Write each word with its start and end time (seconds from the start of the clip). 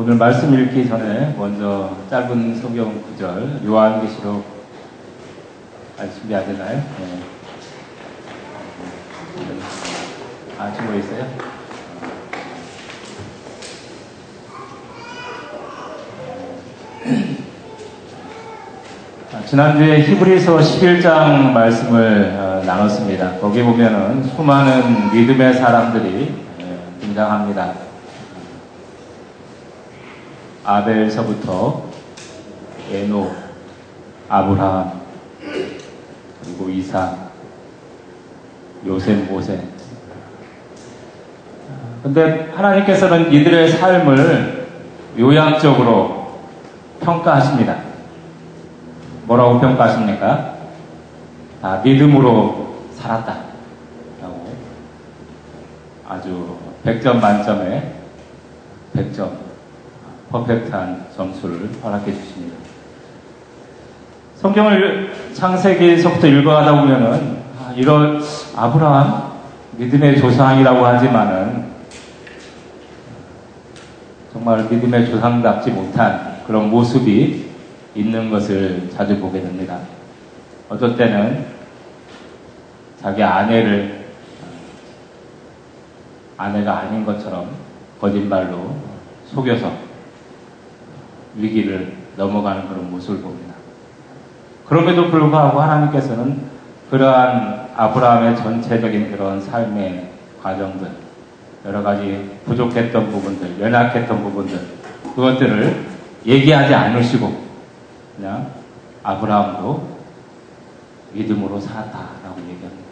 오늘 0.00 0.14
말씀 0.14 0.54
읽기 0.54 0.88
전에 0.88 1.34
먼저 1.36 1.96
짧은 2.08 2.54
성경 2.60 3.02
구절 3.02 3.60
요한계시록 3.66 4.44
아 5.98 6.08
준비하셨나요? 6.08 6.76
네. 6.76 7.20
아 10.56 10.72
준비 10.72 11.00
있어요? 11.00 11.26
아, 19.34 19.44
지난주에 19.44 20.02
히브리서 20.02 20.58
11장 20.58 21.50
말씀을 21.50 22.36
어, 22.38 22.62
나눴습니다. 22.64 23.40
거기 23.40 23.64
보면은 23.64 24.22
수많은 24.22 25.12
믿음의 25.12 25.54
사람들이 25.54 26.32
예, 26.60 27.00
등장합니다. 27.00 27.87
아벨서부터 30.68 31.84
에노, 32.92 33.34
아브라함, 34.28 35.00
그리고 36.42 36.68
이사, 36.68 37.16
요셉, 38.86 39.30
모세. 39.30 39.62
근데 42.02 42.52
하나님께서는 42.54 43.32
이들의 43.32 43.70
삶을 43.70 44.68
요약적으로 45.18 46.38
평가하십니다. 47.00 47.78
뭐라고 49.24 49.60
평가하십니까? 49.60 50.54
다 51.62 51.80
믿음으로 51.82 52.76
살았다. 52.94 53.36
라고 54.20 54.54
아주 56.06 56.58
100점 56.84 57.20
만점에 57.20 57.94
100점 58.94 59.47
퍼펙트한 60.30 61.06
점수를 61.16 61.70
허락해 61.82 62.12
주십니다. 62.12 62.56
성경을 64.36 65.12
창세기서부터 65.32 66.26
읽어가다 66.26 66.80
보면은 66.80 67.38
아, 67.58 67.72
이런 67.74 68.22
아브라함 68.54 69.32
믿음의 69.78 70.20
조상이라고 70.20 70.86
하지만은 70.86 71.68
정말 74.32 74.64
믿음의 74.64 75.10
조상답지 75.10 75.70
못한 75.70 76.42
그런 76.46 76.70
모습이 76.70 77.48
있는 77.94 78.30
것을 78.30 78.88
자주 78.94 79.18
보게 79.18 79.40
됩니다. 79.40 79.78
어떨 80.68 80.96
때는 80.96 81.46
자기 83.00 83.22
아내를 83.22 84.06
아내가 86.36 86.78
아닌 86.78 87.04
것처럼 87.04 87.48
거짓말로 88.00 88.76
속여서 89.26 89.87
위기를 91.38 91.94
넘어가는 92.16 92.68
그런 92.68 92.90
모습을 92.90 93.22
봅니다. 93.22 93.54
그럼에도 94.66 95.10
불구하고 95.10 95.60
하나님께서는 95.60 96.42
그러한 96.90 97.68
아브라함의 97.76 98.36
전체적인 98.36 99.10
그런 99.12 99.40
삶의 99.40 100.10
과정들, 100.42 100.88
여러 101.64 101.82
가지 101.82 102.38
부족했던 102.44 103.10
부분들, 103.10 103.60
연약했던 103.60 104.22
부분들, 104.22 104.58
그것들을 105.14 105.86
얘기하지 106.26 106.74
않으시고 106.74 107.46
그냥 108.16 108.50
아브라함도 109.02 109.98
믿음으로 111.12 111.60
살았다라고 111.60 112.40
얘기합니다. 112.40 112.88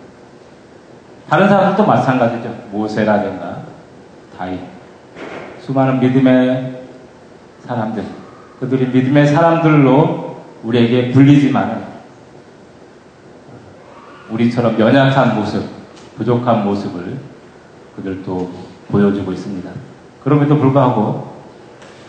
다른 1.29 1.49
사람들도 1.49 1.85
마찬가지죠. 1.85 2.49
모세라든가 2.71 3.63
다윗, 4.39 4.61
수많은 5.61 5.99
믿음의 6.01 6.83
사람들, 7.67 8.05
그들이 8.61 8.87
믿음의 8.87 9.27
사람들로 9.29 10.37
우리에게 10.63 11.13
불리지만 11.13 11.85
우리처럼 14.31 14.79
연약한 14.79 15.37
모습, 15.37 15.65
부족한 16.17 16.65
모습을 16.65 17.19
그들도 17.97 18.51
보여주고 18.89 19.33
있습니다. 19.33 19.71
그럼에도 20.25 20.57
불구하고 20.59 21.37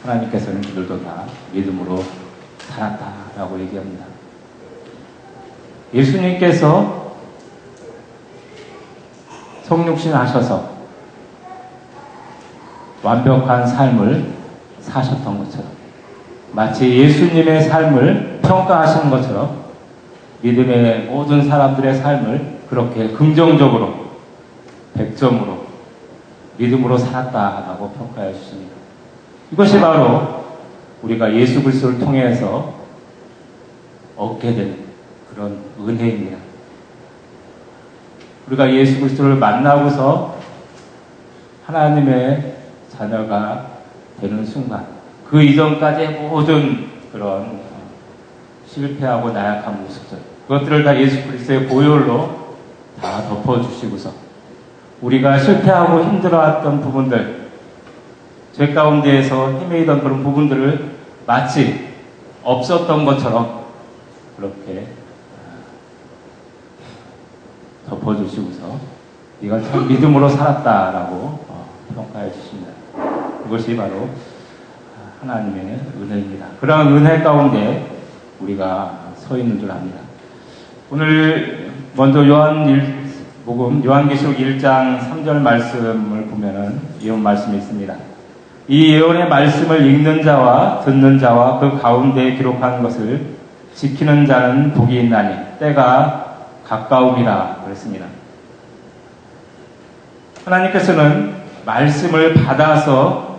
하나님께서는 0.03 0.61
그들도 0.61 1.03
다 1.03 1.25
믿음으로 1.53 2.03
살았다라고 2.59 3.59
얘기합니다. 3.61 4.05
예수님께서 5.93 7.15
성육신 9.63 10.13
하셔서 10.13 10.77
완벽한 13.03 13.67
삶을 13.67 14.33
사셨던 14.81 15.37
것처럼 15.39 15.76
마치 16.51 16.97
예수님의 16.97 17.61
삶을 17.63 18.39
평가하시는 18.41 19.09
것처럼 19.09 19.65
믿음의 20.41 21.05
모든 21.05 21.47
사람들의 21.47 21.95
삶을 21.95 22.57
그렇게 22.69 23.09
긍정적으로 23.09 24.07
100점으로 24.95 25.57
믿음으로 26.57 26.97
살았다라고 26.97 27.91
평가해 27.91 28.33
주십니다. 28.33 28.73
이것이 29.51 29.79
바로 29.79 30.45
우리가 31.01 31.33
예수 31.33 31.61
그리스도를 31.63 31.99
통해서 31.99 32.73
얻게 34.15 34.53
된 34.53 34.77
그런 35.29 35.59
은혜입니다. 35.79 36.37
우리가 38.47 38.73
예수 38.73 38.99
그리스도를 38.99 39.35
만나고서 39.35 40.37
하나님의 41.65 42.55
자녀가 42.89 43.67
되는 44.19 44.43
순간 44.43 44.96
그 45.29 45.41
이전까지의 45.41 46.11
모든 46.21 46.87
그런 47.11 47.59
실패하고 48.67 49.31
나약한 49.31 49.81
모습들 49.83 50.17
그것들을 50.47 50.83
다 50.83 50.97
예수 50.99 51.25
그리스도의 51.27 51.67
보혈로 51.67 52.55
다 53.01 53.21
덮어주시고서 53.27 54.11
우리가 55.01 55.37
실패하고 55.39 56.03
힘들어했던 56.03 56.81
부분들 56.81 57.47
죄 58.53 58.73
가운데에서 58.73 59.51
헤매이던 59.51 60.01
그런 60.01 60.23
부분들을 60.23 60.97
마치 61.27 61.93
없었던 62.43 63.05
것처럼 63.05 63.65
그렇게 64.37 64.87
아, 65.35 65.59
덮어주시고서 67.89 68.79
네가 69.41 69.61
참 69.61 69.87
믿음으로 69.87 70.29
살았다라고 70.29 71.15
어, 71.49 71.69
평가해 71.93 72.31
주십니다. 72.31 72.71
그것이 73.43 73.75
바로 73.75 74.09
하나님의 75.21 75.79
은혜입니다. 75.99 76.45
그러한 76.61 76.87
은혜 76.89 77.21
가운데 77.21 77.97
우리가 78.39 78.99
서 79.15 79.37
있는 79.37 79.59
줄 79.59 79.71
압니다. 79.71 79.99
오늘 80.91 81.71
먼저 81.95 82.25
요한 82.27 82.67
1, 82.67 83.07
복음 83.45 83.83
요한계시록 83.83 84.37
1장 84.37 84.99
3절 84.99 85.41
말씀을 85.41 86.25
보면은 86.25 86.79
이런 87.01 87.23
말씀이 87.23 87.57
있습니다. 87.57 87.95
이 88.67 88.93
예언의 88.93 89.29
말씀을 89.29 89.85
읽는 89.85 90.23
자와 90.23 90.81
듣는 90.81 91.17
자와 91.17 91.59
그 91.59 91.79
가운데 91.79 92.35
기록한 92.35 92.83
것을 92.83 93.37
지키는 93.73 94.25
자는 94.25 94.73
복이 94.73 94.99
있나니 94.99 95.59
때가 95.59 96.35
가까움이라 96.65 97.61
그랬습니다. 97.63 98.05
하나님께서는 100.45 101.35
말씀을 101.65 102.33
받아서 102.33 103.36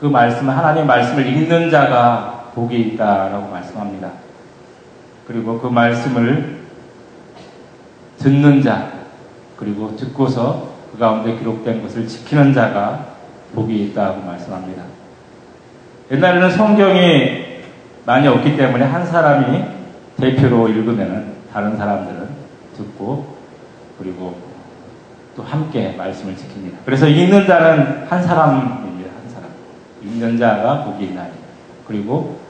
그 0.00 0.06
말씀, 0.06 0.48
하나님의 0.48 0.86
말씀을 0.86 1.26
읽는 1.26 1.70
자가 1.70 2.52
복이 2.54 2.80
있다라고 2.80 3.50
말씀합니다. 3.50 4.10
그리고 5.26 5.60
그 5.60 5.66
말씀을 5.66 6.60
듣는 8.18 8.62
자, 8.62 8.92
그리고 9.56 9.94
듣고서 9.96 10.70
그 10.90 10.98
가운데 10.98 11.36
기록된 11.38 11.82
것을 11.82 12.08
지키는 12.08 12.54
자가 12.54 13.06
복이 13.54 13.84
있다고 13.84 14.22
말씀합니다. 14.22 14.84
옛날에는 16.10 16.50
성경이 16.50 17.60
많이 18.06 18.26
없기 18.26 18.56
때문에 18.56 18.84
한 18.84 19.04
사람이 19.06 19.64
대표로 20.16 20.68
읽으면 20.68 21.34
다른 21.52 21.76
사람들은 21.76 22.28
듣고 22.76 23.36
그리고 23.98 24.34
또 25.36 25.42
함께 25.42 25.94
말씀을 25.96 26.34
지킵니다. 26.34 26.78
그래서 26.84 27.06
읽는 27.06 27.46
자는. 27.46 28.06
한 28.08 28.22
사람. 28.22 28.79
읽는 30.02 30.38
자가 30.38 30.84
복이 30.84 31.06
있나니. 31.06 31.30
그리고 31.86 32.40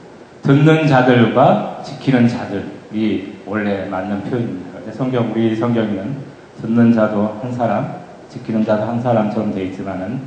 듣는 0.41 0.87
자들과 0.87 1.81
지키는 1.83 2.27
자들이 2.27 3.39
원래 3.45 3.85
맞는 3.85 4.23
표현입니다. 4.23 4.71
성경, 4.93 5.31
우리 5.31 5.55
성경에는 5.55 6.17
듣는 6.61 6.93
자도 6.93 7.39
한 7.41 7.51
사람, 7.53 7.95
지키는 8.29 8.65
자도 8.65 8.83
한 8.83 9.01
사람처럼 9.01 9.53
되어 9.53 9.63
있지만은 9.65 10.21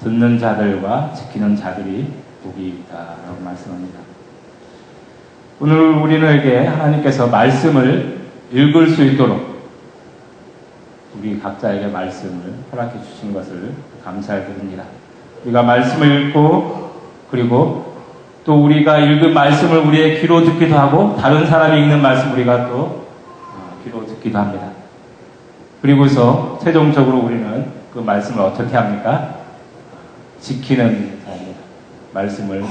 듣는 0.00 0.38
자들과 0.38 1.12
지키는 1.14 1.56
자들이 1.56 2.08
복이 2.42 2.68
있다라고 2.68 3.40
말씀합니다. 3.44 4.00
오늘 5.60 5.76
우리에게 5.94 6.66
하나님께서 6.66 7.28
말씀을 7.28 8.20
읽을 8.52 8.88
수 8.90 9.04
있도록 9.04 9.52
우리 11.18 11.38
각자에게 11.38 11.86
말씀을 11.86 12.54
허락해 12.72 13.00
주신 13.04 13.32
것을 13.32 13.72
감사해 14.04 14.44
드립니다. 14.44 14.84
우리가 15.44 15.62
말씀을 15.62 16.28
읽고 16.28 16.90
그리고 17.30 17.92
또 18.44 18.64
우리가 18.64 18.98
읽은 18.98 19.32
말씀을 19.34 19.78
우리의 19.78 20.20
귀로 20.20 20.44
듣기도 20.44 20.76
하고 20.76 21.16
다른 21.16 21.46
사람이 21.46 21.80
읽는 21.82 22.02
말씀 22.02 22.32
우리가 22.32 22.68
또 22.68 22.76
어, 22.76 23.78
귀로 23.84 24.04
듣기도 24.06 24.38
합니다. 24.38 24.68
그리고서 25.80 26.58
최종적으로 26.62 27.18
우리는 27.18 27.66
그 27.92 27.98
말씀을 27.98 28.40
어떻게 28.42 28.76
합니까? 28.76 29.36
지키는 30.40 31.20
자입니다. 31.24 31.60
말씀을 32.12 32.64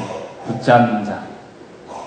붙잡는 0.45 1.05
자. 1.05 1.23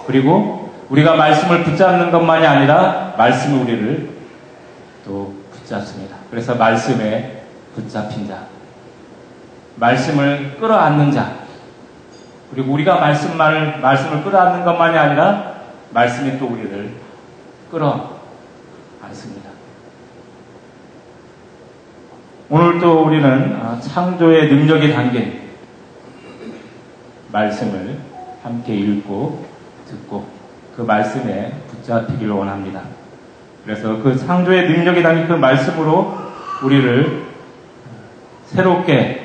그리고 0.06 0.72
우리가 0.90 1.14
말씀을 1.16 1.64
붙잡는 1.64 2.10
것만이 2.10 2.46
아니라 2.46 3.14
말씀이 3.16 3.58
우리를 3.62 4.10
또 5.04 5.34
붙잡습니다. 5.52 6.16
그래서 6.30 6.54
말씀에 6.54 7.44
붙잡힌 7.74 8.28
자. 8.28 8.46
말씀을 9.76 10.56
끌어안는 10.58 11.12
자. 11.12 11.44
그리고 12.50 12.72
우리가 12.72 13.00
말씀만, 13.00 13.80
말씀을 13.80 14.22
끌어안는 14.22 14.64
것만이 14.64 14.96
아니라 14.96 15.54
말씀이 15.90 16.38
또 16.38 16.46
우리를 16.46 16.90
끌어안습니다. 17.70 19.50
오늘 22.50 22.78
또 22.78 23.04
우리는 23.04 23.58
아, 23.60 23.80
창조의 23.80 24.48
능력이 24.48 24.92
담긴 24.92 25.40
말씀을 27.32 27.98
함께 28.42 28.74
읽고 28.76 29.46
듣고 29.88 30.26
그 30.76 30.82
말씀에 30.82 31.52
붙잡히기를 31.70 32.32
원합니다. 32.32 32.82
그래서 33.64 33.96
그 34.02 34.16
창조의 34.16 34.68
능력이 34.68 35.02
담긴 35.02 35.26
그 35.26 35.32
말씀으로 35.32 36.16
우리를 36.62 37.24
새롭게 38.46 39.23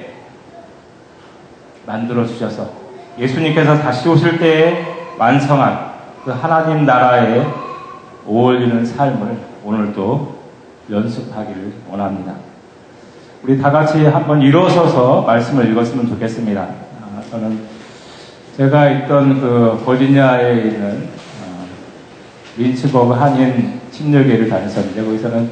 만들어 1.89 2.23
주셔서 2.23 2.69
예수님께서 3.17 3.79
다시 3.79 4.07
오실 4.07 4.37
때에 4.37 4.85
완성한 5.17 5.89
그 6.23 6.29
하나님 6.29 6.85
나라에 6.85 7.43
어울리는 8.27 8.85
삶을 8.85 9.35
오늘도 9.65 10.35
연습하기를 10.91 11.73
원합니다. 11.89 12.35
우리 13.41 13.59
다 13.59 13.71
같이 13.71 14.05
한번 14.05 14.39
일어서서 14.39 15.23
말씀을 15.23 15.71
읽었으면 15.71 16.07
좋겠습니다. 16.09 16.61
아, 16.61 17.21
저는 17.31 17.59
제가 18.55 18.91
있던 18.91 19.41
그 19.41 19.81
버지니아에 19.83 20.59
있는 20.59 21.09
어, 21.41 21.65
린츠버그 22.55 23.13
한인 23.13 23.81
침례교회를 23.89 24.47
다녔었는데 24.47 25.03
거기서는 25.03 25.49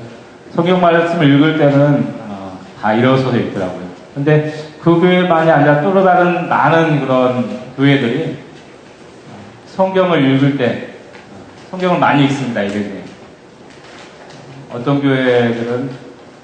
성경 0.53 0.79
말씀을 0.81 1.33
읽을 1.33 1.57
때는 1.57 2.13
어, 2.27 2.59
다 2.79 2.93
일어서서 2.93 3.35
읽더라고요. 3.35 3.87
근데 4.13 4.66
그 4.87 5.01
교회만이 5.01 5.51
아니라 5.51 5.81
또 5.81 6.01
다른 6.01 6.47
많은 6.47 7.01
그런 7.01 7.59
교회들이 7.75 8.37
성경을 9.65 10.23
읽을 10.23 10.57
때 10.57 10.91
성경을 11.69 11.99
많이 11.99 12.23
읽습니다. 12.23 12.63
이게 12.63 13.03
어떤 14.71 15.01
교회들은 15.01 15.89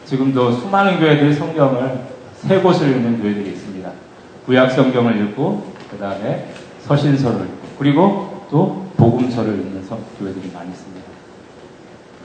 지금도 0.03 0.51
수많은 0.51 0.99
교회들이 0.99 1.33
성경을 1.33 1.99
세 2.35 2.59
곳을 2.59 2.89
읽는 2.89 3.21
교회들이 3.21 3.49
있습니다. 3.51 3.89
구약 4.45 4.71
성경을 4.71 5.15
읽고 5.21 5.73
그 5.89 5.97
다음에 5.97 6.49
서신서를 6.81 7.45
읽고 7.45 7.67
그리고 7.79 8.45
또 8.51 8.87
복음서를 8.97 9.53
읽는 9.53 9.87
교회들이 10.19 10.51
많이 10.53 10.69
있습니다. 10.69 11.07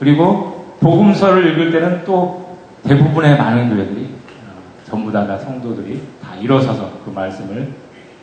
그리고 0.01 0.75
복음서를 0.81 1.49
읽을 1.51 1.71
때는 1.71 2.03
또 2.03 2.57
대부분의 2.83 3.37
많은 3.37 3.73
교회들이 3.73 4.08
전부 4.89 5.11
다, 5.11 5.27
다 5.27 5.37
성도들이 5.37 6.01
다 6.21 6.35
일어서서 6.35 6.91
그 7.05 7.11
말씀을 7.11 7.73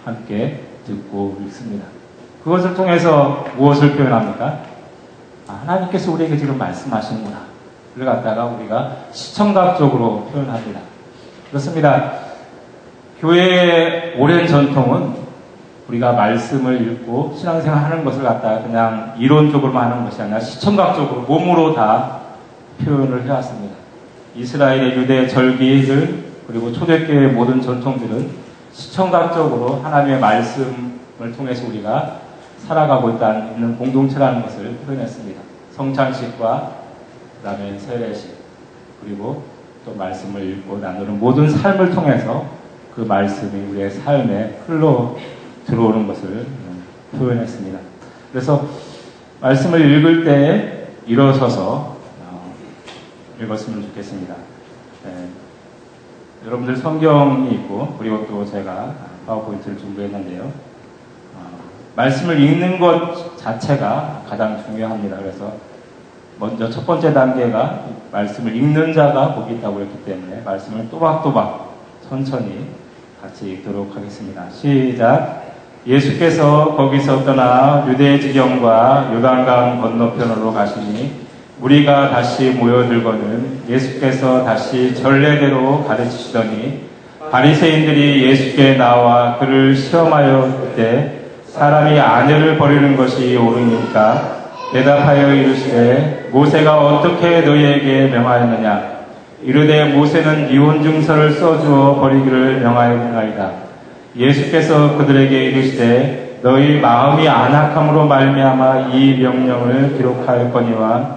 함께 0.05 0.65
듣고 0.87 1.39
읽습니다. 1.47 1.87
그것을 2.43 2.75
통해서 2.75 3.45
무엇을 3.57 3.97
표현합니까? 3.97 4.63
아, 5.49 5.61
하나님께서 5.63 6.13
우리에게 6.13 6.37
지금 6.37 6.59
말씀하시는구나. 6.59 7.39
그걸 7.95 8.15
갖다가 8.15 8.45
우리가 8.47 8.97
시청각적으로 9.13 10.29
표현합니다. 10.33 10.81
그렇습니다. 11.49 12.13
교회의 13.21 14.17
오랜 14.19 14.47
전통은 14.47 15.15
우리가 15.89 16.13
말씀을 16.13 16.81
읽고 16.83 17.35
신앙생활 17.39 17.85
하는 17.85 18.05
것을 18.05 18.23
갖다가 18.23 18.63
그냥 18.63 19.15
이론적으로만 19.19 19.91
하는 19.91 20.05
것이 20.05 20.21
아니라 20.21 20.41
시청각적으로 20.41 21.23
몸으로 21.23 21.75
다 21.75 22.21
표현을 22.85 23.25
해왔습니다. 23.25 23.77
이스라엘의 24.35 24.97
유대 24.99 25.27
절기들 25.27 26.26
그리고 26.47 26.73
초대교회의 26.73 27.33
모든 27.33 27.61
전통들은 27.61 28.31
시청각적으로 28.73 29.77
하나님의 29.77 30.21
말씀을 30.21 31.33
통해서 31.37 31.67
우리가 31.67 32.21
살아가고 32.67 33.11
있다는 33.11 33.77
공동체라는 33.79 34.43
것을 34.43 34.77
표현했습니다. 34.87 35.41
성찬식과 35.73 36.73
그 37.37 37.49
다음에 37.49 37.79
세례식 37.79 38.35
그리고 39.03 39.45
또 39.85 39.95
말씀을 39.95 40.43
읽고 40.51 40.79
나누는 40.79 41.19
모든 41.19 41.49
삶을 41.49 41.93
통해서 41.93 42.47
그 42.95 43.03
말씀이 43.03 43.71
우리의 43.71 43.91
삶에 43.91 44.61
흘러 44.67 45.17
들어오는 45.67 46.07
것을 46.07 46.47
표현했습니다. 47.13 47.79
그래서 48.33 48.69
말씀을 49.41 49.81
읽을 49.81 50.25
때 50.25 50.89
일어서서 51.07 51.97
어, 52.25 52.55
읽었으면 53.41 53.83
좋겠습니다. 53.83 54.35
네. 56.47 56.51
여러분들 56.51 56.77
성경이 56.77 57.53
있고 57.55 57.97
그리고 57.99 58.25
또 58.29 58.45
제가 58.45 58.95
파워포인트를 59.27 59.77
준비했는데요. 59.77 60.43
어, 60.45 61.51
말씀을 61.97 62.41
읽는 62.41 62.79
것 62.79 63.37
자체가 63.37 64.23
가장 64.29 64.63
중요합니다. 64.65 65.17
그래서 65.17 65.55
먼저 66.39 66.71
첫 66.71 66.87
번째 66.87 67.13
단계가 67.13 67.87
말씀을 68.13 68.55
읽는 68.55 68.93
자가 68.93 69.35
복이 69.35 69.57
있다고 69.57 69.81
했기 69.81 70.05
때문에 70.05 70.43
말씀을 70.43 70.89
또박또박 70.89 71.75
천천히 72.09 72.69
같이 73.21 73.53
읽도록 73.53 73.97
하겠습니다. 73.97 74.49
시작. 74.51 75.45
예수께서 75.85 76.77
거기서 76.77 77.25
떠나 77.25 77.87
유대 77.89 78.21
지경과 78.21 79.13
요단강 79.13 79.81
건너편으로 79.81 80.53
가시니 80.53 81.26
우리가 81.61 82.11
다시 82.11 82.51
모여들거든 82.51 83.63
예수께서 83.69 84.45
다시 84.45 84.95
전례대로 84.95 85.85
가르치시더니 85.85 86.87
바리새인들이 87.31 88.25
예수께 88.29 88.75
나와 88.75 89.39
그를 89.39 89.75
시험하여 89.75 90.73
때 90.77 91.21
사람이 91.47 91.99
아내를 91.99 92.59
버리는 92.59 92.97
것이 92.97 93.37
옳으니까 93.37 94.37
대답하여 94.73 95.33
이르시되 95.33 96.29
모세가 96.31 96.79
어떻게 96.79 97.41
너희에게 97.41 98.09
명하였느냐? 98.09 98.97
이르되 99.43 99.87
모세는 99.87 100.51
이혼 100.51 100.83
증서를 100.83 101.33
써주어 101.33 102.01
버리기를 102.01 102.61
명하였나이다. 102.61 103.51
예수께서 104.17 104.97
그들에게 104.99 105.45
이르시되 105.45 106.39
너희 106.43 106.79
마음이 106.81 107.29
안악함으로 107.29 108.07
말미암아 108.07 108.91
이 108.93 109.19
명령을 109.19 109.97
기록하였거니와 109.97 111.16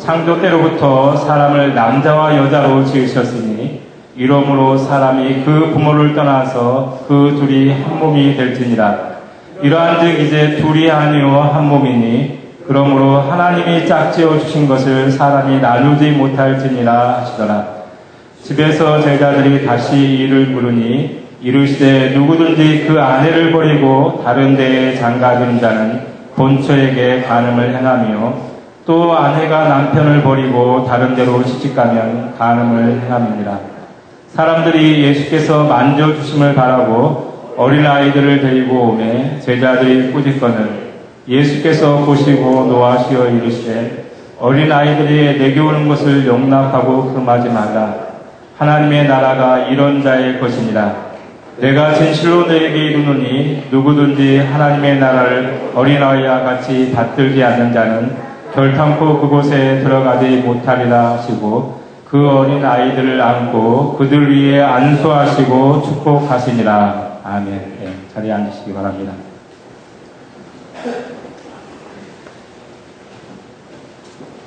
창조 0.00 0.40
때로부터 0.40 1.14
사람을 1.14 1.74
남자와 1.74 2.34
여자로 2.36 2.84
지으셨으니 2.86 3.80
이러므로 4.16 4.76
사람이 4.76 5.42
그 5.44 5.70
부모를 5.72 6.14
떠나서 6.14 7.04
그 7.06 7.36
둘이 7.38 7.70
한 7.70 7.98
몸이 7.98 8.34
될지니라. 8.34 9.10
이러한즉 9.62 10.20
이제 10.20 10.56
둘이 10.56 10.90
아니오 10.90 11.28
한 11.28 11.68
몸이니 11.68 12.40
그러므로 12.66 13.20
하나님이 13.20 13.86
짝지어 13.86 14.38
주신 14.38 14.66
것을 14.66 15.10
사람이 15.10 15.60
나누지 15.60 16.12
못할지니라 16.12 17.18
하시더라. 17.18 17.66
집에서 18.42 19.02
제자들이 19.02 19.66
다시 19.66 19.96
이를 19.96 20.52
부르니 20.52 21.20
이르시되 21.42 22.10
누구든지 22.16 22.86
그 22.88 22.98
아내를 23.00 23.52
버리고 23.52 24.22
다른 24.24 24.56
데에 24.56 24.94
장가든 24.96 25.60
자는 25.60 26.00
본처에게 26.36 27.22
간음을 27.22 27.76
행하며 27.76 28.49
또 28.90 29.16
아내가 29.16 29.68
남편을 29.68 30.24
버리고 30.24 30.84
다른 30.84 31.14
데로 31.14 31.44
시집가면 31.44 32.34
간음을 32.36 33.02
행합니다. 33.02 33.60
사람들이 34.34 35.04
예수께서 35.04 35.62
만져 35.62 36.12
주심을 36.16 36.56
바라고 36.56 37.54
어린 37.56 37.86
아이들을 37.86 38.40
데리고 38.40 38.88
오매 38.88 39.38
제자들이 39.38 40.10
꾸짖거늘 40.10 40.90
예수께서 41.28 41.98
보시고 41.98 42.64
노하시어 42.64 43.28
이르시되 43.28 44.06
어린 44.40 44.72
아이들이 44.72 45.38
내게 45.38 45.60
오는 45.60 45.86
것을 45.86 46.26
용납하고 46.26 47.14
금하지 47.14 47.48
말라. 47.48 47.94
하나님의 48.58 49.06
나라가 49.06 49.68
이런 49.68 50.02
자의 50.02 50.40
것이니라. 50.40 51.10
내가 51.58 51.94
진실로 51.94 52.46
너에게 52.46 52.86
이르노니 52.86 53.68
누구든지 53.70 54.38
하나님의 54.38 54.98
나라를 54.98 55.70
어린아이와 55.76 56.40
같이 56.40 56.90
받들지 56.92 57.44
않는 57.44 57.72
자는 57.72 58.29
결탄코 58.54 59.20
그곳에 59.20 59.80
들어가지 59.80 60.38
못하리라 60.38 61.12
하시고 61.12 61.80
그 62.08 62.28
어린 62.28 62.64
아이들을 62.64 63.20
안고 63.20 63.96
그들 63.96 64.34
위에 64.34 64.60
안수하시고 64.60 65.82
축복하시니라. 65.82 67.20
아멘. 67.22 67.46
네, 67.80 67.94
자리에 68.12 68.32
앉으시기 68.32 68.74
바랍니다. 68.74 69.12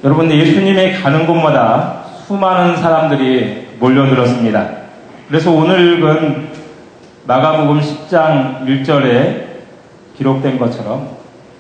여러분, 0.04 0.30
예수님의 0.30 1.02
가는 1.02 1.26
곳마다 1.26 2.04
수많은 2.26 2.76
사람들이 2.76 3.76
몰려들었습니다. 3.80 4.70
그래서 5.30 5.52
오늘 5.52 5.94
읽은 5.94 6.50
마가복음 7.26 7.80
10장 7.80 8.66
1절에 8.66 9.44
기록된 10.18 10.60
것처럼 10.60 11.08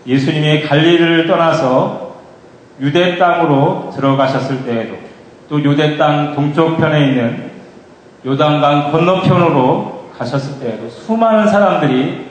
예수님이 0.05 0.63
갈리를 0.63 1.25
떠나서 1.27 2.02
유대 2.79 3.17
땅으로 3.17 3.91
들어가셨을 3.95 4.63
때에도 4.65 4.95
또 5.49 5.61
유대 5.63 5.97
땅 5.97 6.33
동쪽편에 6.35 7.07
있는 7.07 7.51
요단강 8.25 8.91
건너편으로 8.91 10.09
가셨을 10.17 10.59
때에도 10.59 10.89
수많은 10.89 11.47
사람들이 11.47 12.25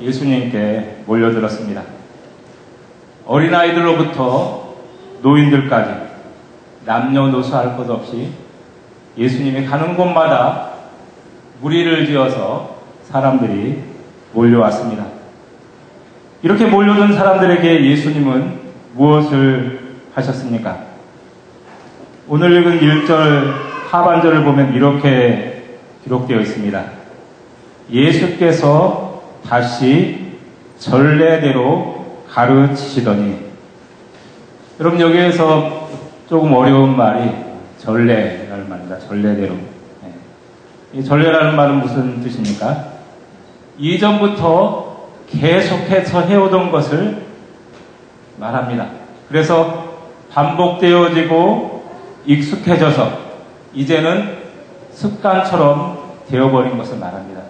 예수님께 0.00 1.02
몰려들었습니다. 1.06 1.82
어린아이들로부터 3.26 4.74
노인들까지 5.22 6.08
남녀노소 6.84 7.56
할 7.56 7.76
것 7.76 7.88
없이 7.90 8.30
예수님이 9.16 9.66
가는 9.66 9.96
곳마다 9.96 10.70
무리를 11.60 12.06
지어서 12.06 12.76
사람들이 13.04 13.82
몰려왔습니다. 14.32 15.04
이렇게 16.42 16.66
몰려든 16.66 17.14
사람들에게 17.14 17.84
예수님은 17.90 18.58
무엇을 18.94 19.87
하셨습니까? 20.18 20.78
오늘 22.26 22.52
읽은 22.52 22.80
1절 22.80 23.52
하반절을 23.88 24.44
보면 24.44 24.74
이렇게 24.74 25.78
기록되어 26.04 26.40
있습니다. 26.40 26.84
예수께서 27.90 29.22
다시 29.48 30.36
전례대로 30.78 32.22
가르치시더니 32.28 33.48
여러분 34.78 35.00
여기에서 35.00 35.88
조금 36.28 36.52
어려운 36.52 36.96
말이 36.96 37.30
전례라는 37.78 38.68
말입니다. 38.68 38.98
전례대로. 38.98 39.54
네. 39.54 40.12
이 40.92 41.02
전례라는 41.02 41.56
말은 41.56 41.80
무슨 41.80 42.20
뜻입니까? 42.20 42.98
이전부터 43.78 45.08
계속해서 45.30 46.22
해오던 46.22 46.70
것을 46.70 47.22
말합니다. 48.38 48.86
그래서 49.28 49.87
반복되어지고 50.32 51.90
익숙해져서 52.26 53.18
이제는 53.74 54.38
습관처럼 54.92 55.98
되어버린 56.28 56.76
것을 56.76 56.98
말합니다. 56.98 57.42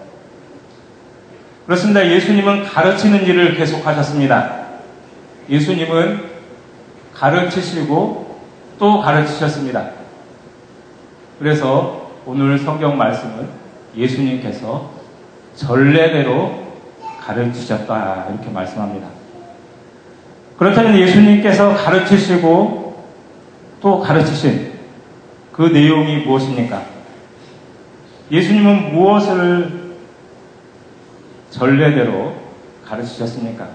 그렇습니다. 1.65 2.07
예수님은 2.07 2.63
가르치는 2.63 3.25
일을 3.25 3.55
계속하셨습니다. 3.55 4.59
예수님은 5.49 6.29
가르치시고 7.13 8.39
또 8.79 9.01
가르치셨습니다. 9.01 9.91
그래서 11.37 12.11
오늘 12.25 12.57
성경 12.57 12.97
말씀은 12.97 13.49
예수님께서 13.95 14.91
전례대로 15.55 16.69
가르치셨다 17.21 18.27
이렇게 18.29 18.49
말씀합니다. 18.49 19.18
그렇다면 20.59 20.97
예수님께서 20.97 21.73
가르치시고 21.73 23.05
또 23.79 23.99
가르치신 24.01 24.73
그 25.53 25.61
내용이 25.63 26.17
무엇입니까? 26.17 26.83
예수님은 28.29 28.93
무엇을 28.93 29.93
전례대로 31.49 32.33
가르치셨습니까? 32.85 33.67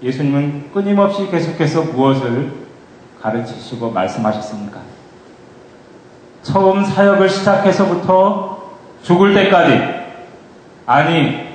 예수님은 0.00 0.70
끊임없이 0.72 1.28
계속해서 1.28 1.82
무엇을 1.82 2.52
가르치시고 3.20 3.90
말씀하셨습니까? 3.90 4.78
처음 6.42 6.84
사역을 6.84 7.28
시작해서부터 7.28 8.70
죽을 9.02 9.34
때까지, 9.34 9.80
아니, 10.86 11.48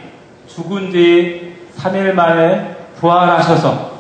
죽은 0.48 0.92
뒤 0.92 1.56
3일 1.78 2.12
만에 2.14 2.76
부활하셔서 3.00 3.95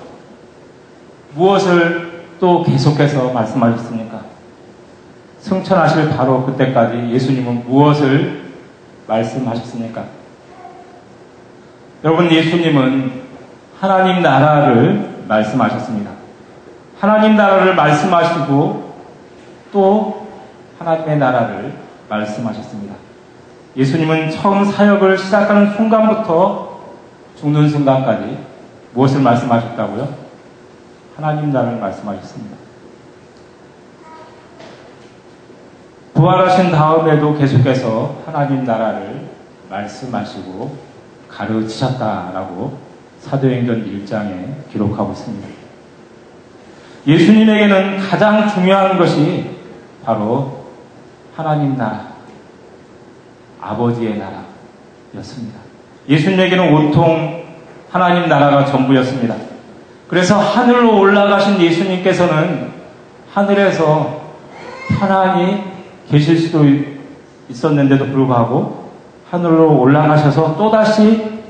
무엇을 1.35 2.25
또 2.39 2.63
계속해서 2.63 3.31
말씀하셨습니까? 3.31 4.21
승천하실 5.39 6.09
바로 6.09 6.45
그때까지 6.45 7.09
예수님은 7.11 7.65
무엇을 7.67 8.45
말씀하셨습니까? 9.07 10.03
여러분, 12.03 12.31
예수님은 12.31 13.21
하나님 13.79 14.21
나라를 14.21 15.23
말씀하셨습니다. 15.27 16.11
하나님 16.99 17.35
나라를 17.35 17.75
말씀하시고 17.75 18.95
또 19.71 20.27
하나님의 20.79 21.17
나라를 21.17 21.73
말씀하셨습니다. 22.09 22.95
예수님은 23.75 24.31
처음 24.31 24.63
사역을 24.63 25.17
시작하는 25.17 25.73
순간부터 25.73 26.79
죽는 27.37 27.69
순간까지 27.69 28.37
무엇을 28.93 29.21
말씀하셨다고요? 29.21 30.24
하나님 31.15 31.51
나라를 31.51 31.79
말씀하셨습니다. 31.79 32.57
부활하신 36.13 36.71
다음에도 36.71 37.37
계속해서 37.37 38.21
하나님 38.25 38.63
나라를 38.65 39.29
말씀하시고 39.69 40.77
가르치셨다라고 41.29 42.77
사도행전 43.19 43.85
1장에 43.85 44.71
기록하고 44.71 45.11
있습니다. 45.11 45.47
예수님에게는 47.07 47.97
가장 47.99 48.47
중요한 48.47 48.97
것이 48.97 49.57
바로 50.03 50.65
하나님 51.35 51.75
나라, 51.75 52.07
아버지의 53.61 54.17
나라였습니다. 55.13 55.59
예수님에게는 56.07 56.73
온통 56.73 57.43
하나님 57.89 58.27
나라가 58.27 58.65
전부였습니다. 58.65 59.54
그래서 60.07 60.39
하늘로 60.39 60.99
올라가신 60.99 61.59
예수님께서는 61.59 62.71
하늘에서 63.33 64.21
편안히 64.99 65.63
계실 66.09 66.37
수도 66.37 66.63
있었는데도 67.49 68.05
불구하고 68.07 68.91
하늘로 69.29 69.79
올라가셔서 69.79 70.55
또다시 70.57 71.41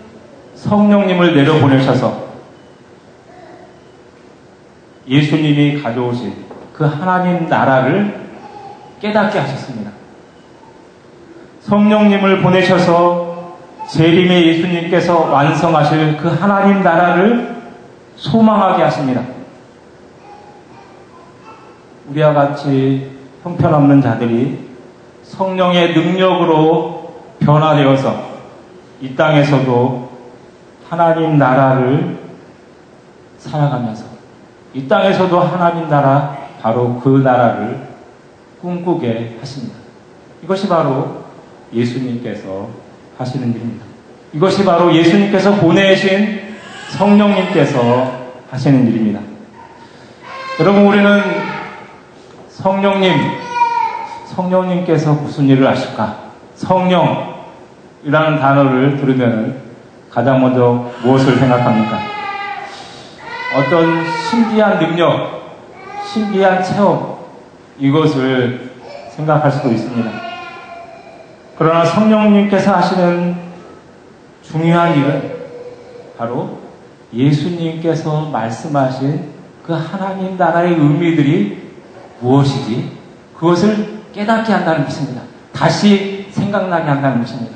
성령님을 0.55 1.35
내려보내셔서 1.35 2.25
예수님이 5.07 5.81
가져오신 5.81 6.33
그 6.73 6.85
하나님 6.85 7.47
나라를 7.47 8.25
깨닫게 9.01 9.37
하셨습니다. 9.37 9.91
성령님을 11.61 12.41
보내셔서 12.41 13.57
재림의 13.89 14.47
예수님께서 14.47 15.31
완성하실 15.31 16.17
그 16.17 16.29
하나님 16.29 16.81
나라를 16.81 17.54
소망하게 18.15 18.83
하십니다. 18.83 19.23
우리와 22.09 22.33
같이 22.33 23.11
형편없는 23.43 24.01
자들이 24.01 24.69
성령의 25.23 25.93
능력으로 25.93 27.15
변화되어서 27.39 28.35
이 29.01 29.15
땅에서도 29.15 30.09
하나님 30.89 31.37
나라를 31.37 32.19
살아가면서 33.37 34.05
이 34.73 34.87
땅에서도 34.87 35.39
하나님 35.39 35.89
나라 35.89 36.37
바로 36.61 36.99
그 36.99 37.21
나라를 37.23 37.87
꿈꾸게 38.61 39.37
하십니다. 39.39 39.75
이것이 40.43 40.67
바로 40.67 41.23
예수님께서 41.73 42.69
하시는 43.17 43.49
일입니다. 43.49 43.85
이것이 44.33 44.65
바로 44.65 44.93
예수님께서 44.93 45.55
보내신 45.55 46.44
성령님께서 46.95 48.25
하시는 48.49 48.87
일입니다. 48.87 49.19
여러분, 50.61 50.85
우리는 50.85 51.21
성령님, 52.47 53.13
성령님께서 54.27 55.13
무슨 55.13 55.49
일을 55.49 55.67
하실까? 55.67 56.15
성령이라는 56.55 58.39
단어를 58.39 58.97
들으면 58.97 59.61
가장 60.09 60.39
먼저 60.39 60.89
무엇을 61.03 61.35
생각합니까? 61.35 61.99
어떤 63.57 64.05
신비한 64.29 64.79
능력, 64.79 65.41
신비한 66.05 66.63
체험, 66.63 67.17
이것을 67.77 68.71
생각할 69.09 69.51
수도 69.51 69.69
있습니다. 69.69 70.09
그러나 71.57 71.83
성령님께서 71.83 72.73
하시는 72.73 73.35
중요한 74.41 74.97
일은 74.97 75.35
바로 76.17 76.64
예수님께서 77.15 78.29
말씀하신 78.29 79.29
그 79.65 79.73
하나님 79.73 80.37
나라의 80.37 80.73
의미들이 80.73 81.63
무엇이지? 82.19 82.91
그것을 83.37 83.99
깨닫게 84.13 84.51
한다는 84.51 84.85
것입니다. 84.85 85.21
다시 85.51 86.27
생각나게 86.31 86.89
한다는 86.89 87.21
것입니다. 87.21 87.55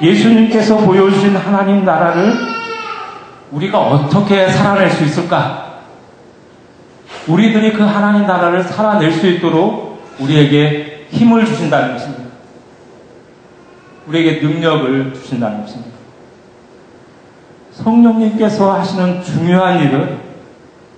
예수님께서 0.00 0.76
보여주신 0.76 1.34
하나님 1.36 1.84
나라를 1.84 2.32
우리가 3.50 3.80
어떻게 3.80 4.48
살아낼 4.48 4.90
수 4.90 5.04
있을까? 5.04 5.80
우리들이 7.26 7.72
그 7.72 7.82
하나님 7.82 8.26
나라를 8.26 8.62
살아낼 8.62 9.10
수 9.10 9.26
있도록 9.26 10.02
우리에게 10.20 11.06
힘을 11.10 11.44
주신다는 11.46 11.94
것입니다. 11.94 12.24
우리에게 14.06 14.46
능력을 14.46 15.14
주신다는 15.14 15.62
것입니다. 15.62 15.95
성령님께서 17.76 18.72
하시는 18.72 19.22
중요한 19.22 19.80
일은 19.80 20.18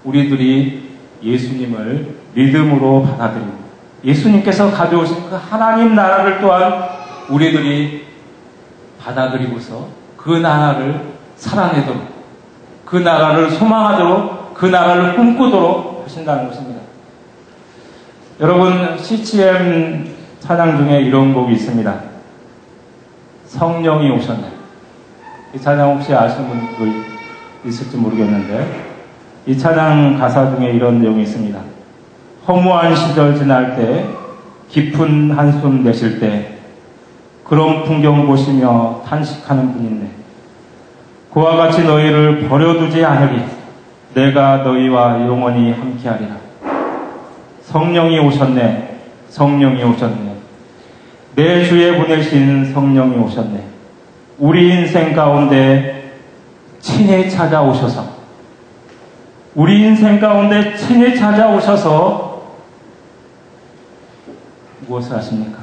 우리들이 0.05 0.89
예수님을 1.23 2.15
믿음으로 2.35 3.03
받아들이고 3.03 3.53
예수님께서 4.05 4.71
가져오신 4.71 5.29
그 5.29 5.35
하나님 5.35 5.95
나라를 5.95 6.41
또한 6.41 6.89
우리들이 7.29 8.07
받아들이고서 9.01 9.89
그 10.17 10.31
나라를 10.31 11.01
살아내도록 11.37 12.03
그 12.85 12.97
나라를 12.97 13.51
소망하도록 13.51 14.55
그 14.55 14.67
나라를 14.67 15.17
꿈꾸도록 15.17 16.05
하신다는 16.05 16.49
것입니다. 16.49 16.81
여러분 18.41 18.97
CCM 18.99 20.17
찬양 20.41 20.79
중에 20.79 21.01
이런 21.01 21.35
곡이 21.35 21.55
있습니다. 21.55 22.01
성령이 23.47 24.11
오셨네. 24.11 24.58
이 25.55 25.59
찬양 25.59 25.95
혹시 25.95 26.15
아시는 26.15 26.49
분도 26.49 26.93
있을지 27.65 27.97
모르겠는데 27.97 28.85
이 29.47 29.57
찬양 29.57 30.19
가사 30.19 30.55
중에 30.55 30.73
이런 30.73 31.01
내용이 31.01 31.23
있습니다. 31.23 31.59
허무한 32.47 32.95
시절 32.95 33.35
지날 33.35 33.77
때 33.77 34.07
깊은 34.69 35.31
한숨 35.31 35.83
내쉴 35.83 36.21
때 36.21 36.59
그런 37.45 37.83
풍경 37.85 38.27
보시며 38.27 39.03
탄식하는 39.07 39.73
분 39.73 39.85
있네. 39.87 40.11
그와 41.33 41.57
같이 41.57 41.83
너희를 41.85 42.49
버려두지 42.49 43.03
않으리. 43.05 43.43
내가 44.15 44.59
너희와 44.59 45.23
영원히 45.23 45.73
함께하리라. 45.73 46.37
성령이 47.63 48.19
오셨네. 48.19 49.01
성령이 49.31 49.83
오셨네. 49.83 50.35
내 51.37 51.65
주에 51.65 51.97
보내신 51.97 52.73
성령이 52.73 53.17
오셨네. 53.17 53.68
우리 54.39 54.71
인생 54.73 55.15
가운데 55.15 56.17
친히 56.81 57.29
찾아오셔서 57.29 58.19
우리 59.55 59.83
인생 59.83 60.21
가운데 60.21 60.77
친히 60.77 61.17
찾아오셔서 61.17 62.57
무엇을 64.87 65.17
하십니까? 65.17 65.59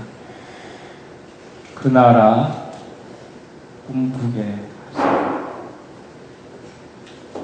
그 1.75 1.88
나라 1.88 2.65
꿈꾸게 3.88 4.60
하십니다. 4.94 5.46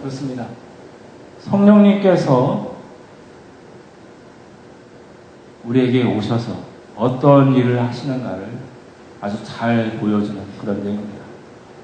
그렇습니다. 0.01 0.45
성령님께서 1.39 2.75
우리에게 5.63 6.03
오셔서 6.03 6.57
어떤 6.97 7.53
일을 7.55 7.81
하시는가를 7.81 8.49
아주 9.21 9.37
잘 9.45 9.97
보여주는 9.99 10.41
그런 10.59 10.83
내용입니다. 10.83 11.10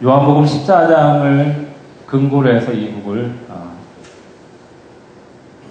요한복음 0.04 0.46
14장을 0.46 1.68
근거로 2.06 2.54
해서 2.54 2.72
이 2.72 2.92
곡을 2.92 3.34
어, 3.50 3.78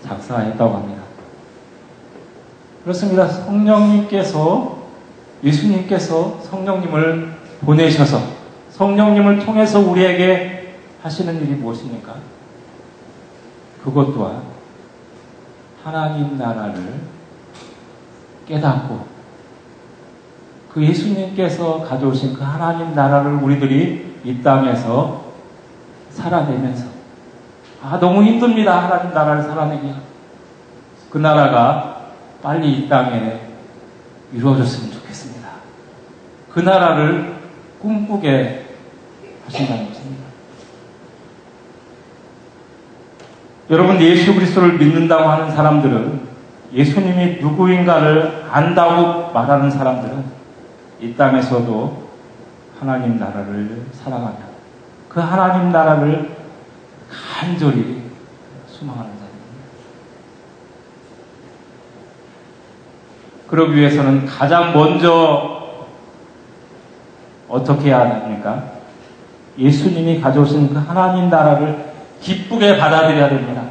작사했다고 0.02 0.74
합니다. 0.74 1.02
그렇습니다. 2.82 3.28
성령님께서 3.28 4.78
예수님께서 5.44 6.40
성령님을 6.42 7.34
보내셔서 7.60 8.20
성령님을 8.70 9.38
통해서 9.44 9.78
우리에게 9.78 10.74
하시는 11.02 11.40
일이 11.42 11.52
무엇입니까? 11.52 12.16
그것 13.84 14.12
또한 14.12 14.42
하나님 15.84 16.36
나라를 16.36 16.94
깨닫고 18.48 19.06
그 20.72 20.84
예수님께서 20.84 21.84
가져오신 21.84 22.34
그 22.34 22.42
하나님 22.42 22.92
나라를 22.94 23.34
우리들이 23.34 24.15
이 24.26 24.42
땅에서 24.42 25.24
살아내면서 26.10 26.84
아 27.80 27.96
너무 28.00 28.24
힘듭니다 28.24 28.82
하나님 28.82 29.14
나라를 29.14 29.44
살아내기가 29.44 29.94
그 31.10 31.18
나라가 31.18 32.08
빨리 32.42 32.72
이 32.72 32.88
땅에 32.88 33.40
이루어졌으면 34.32 34.92
좋겠습니다. 34.92 35.48
그 36.52 36.58
나라를 36.58 37.36
꿈꾸게 37.80 38.66
하신다는 39.44 39.86
것입니다. 39.86 40.24
여러분 43.70 44.00
예수 44.00 44.34
그리스도를 44.34 44.76
믿는다고 44.76 45.28
하는 45.28 45.52
사람들은 45.52 46.26
예수님이 46.72 47.40
누구인가를 47.40 48.46
안다고 48.50 49.32
말하는 49.32 49.70
사람들은 49.70 50.24
이 51.00 51.14
땅에서도 51.14 52.05
하나님 52.78 53.18
나라를 53.18 53.86
살아가며 53.92 54.38
그 55.08 55.20
하나님 55.20 55.72
나라를 55.72 56.36
간절히 57.10 58.02
소망하는 58.68 59.10
자입니다. 59.10 59.26
그러기 63.48 63.76
위해서는 63.76 64.26
가장 64.26 64.74
먼저 64.74 65.56
어떻게 67.48 67.88
해야 67.88 68.00
합니까? 68.00 68.64
예수님이 69.58 70.20
가져오신 70.20 70.74
그 70.74 70.78
하나님 70.78 71.30
나라를 71.30 71.92
기쁘게 72.20 72.76
받아들여야 72.76 73.28
됩니다. 73.28 73.62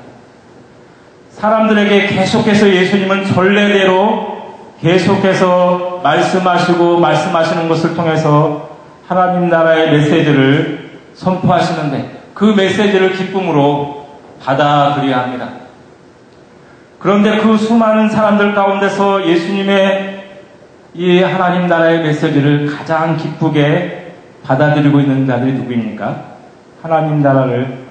사람들에게 1.30 2.08
계속해서 2.08 2.70
예수님은 2.70 3.26
전례대로 3.26 4.36
계속해서 4.82 6.00
말씀하시고 6.04 7.00
말씀하시는 7.00 7.68
것을 7.68 7.96
통해서 7.96 8.65
하나님 9.08 9.50
나라의 9.50 9.92
메시지를 9.92 11.00
선포하시는데 11.14 12.24
그 12.34 12.46
메시지를 12.46 13.14
기쁨으로 13.14 14.08
받아들여야 14.42 15.24
합니다. 15.24 15.50
그런데 17.00 17.38
그 17.38 17.56
수많은 17.58 18.10
사람들 18.10 18.56
가운데서 18.56 19.28
예수님의 19.28 20.24
이 20.96 21.22
하나님 21.22 21.68
나라의 21.68 22.02
메시지를 22.02 22.68
가장 22.68 23.16
기쁘게 23.18 24.14
받아들이고 24.44 25.00
있는 25.00 25.28
자들이 25.28 25.54
누구입니까? 25.54 26.36
하나님 26.82 27.22
나라를 27.22 27.86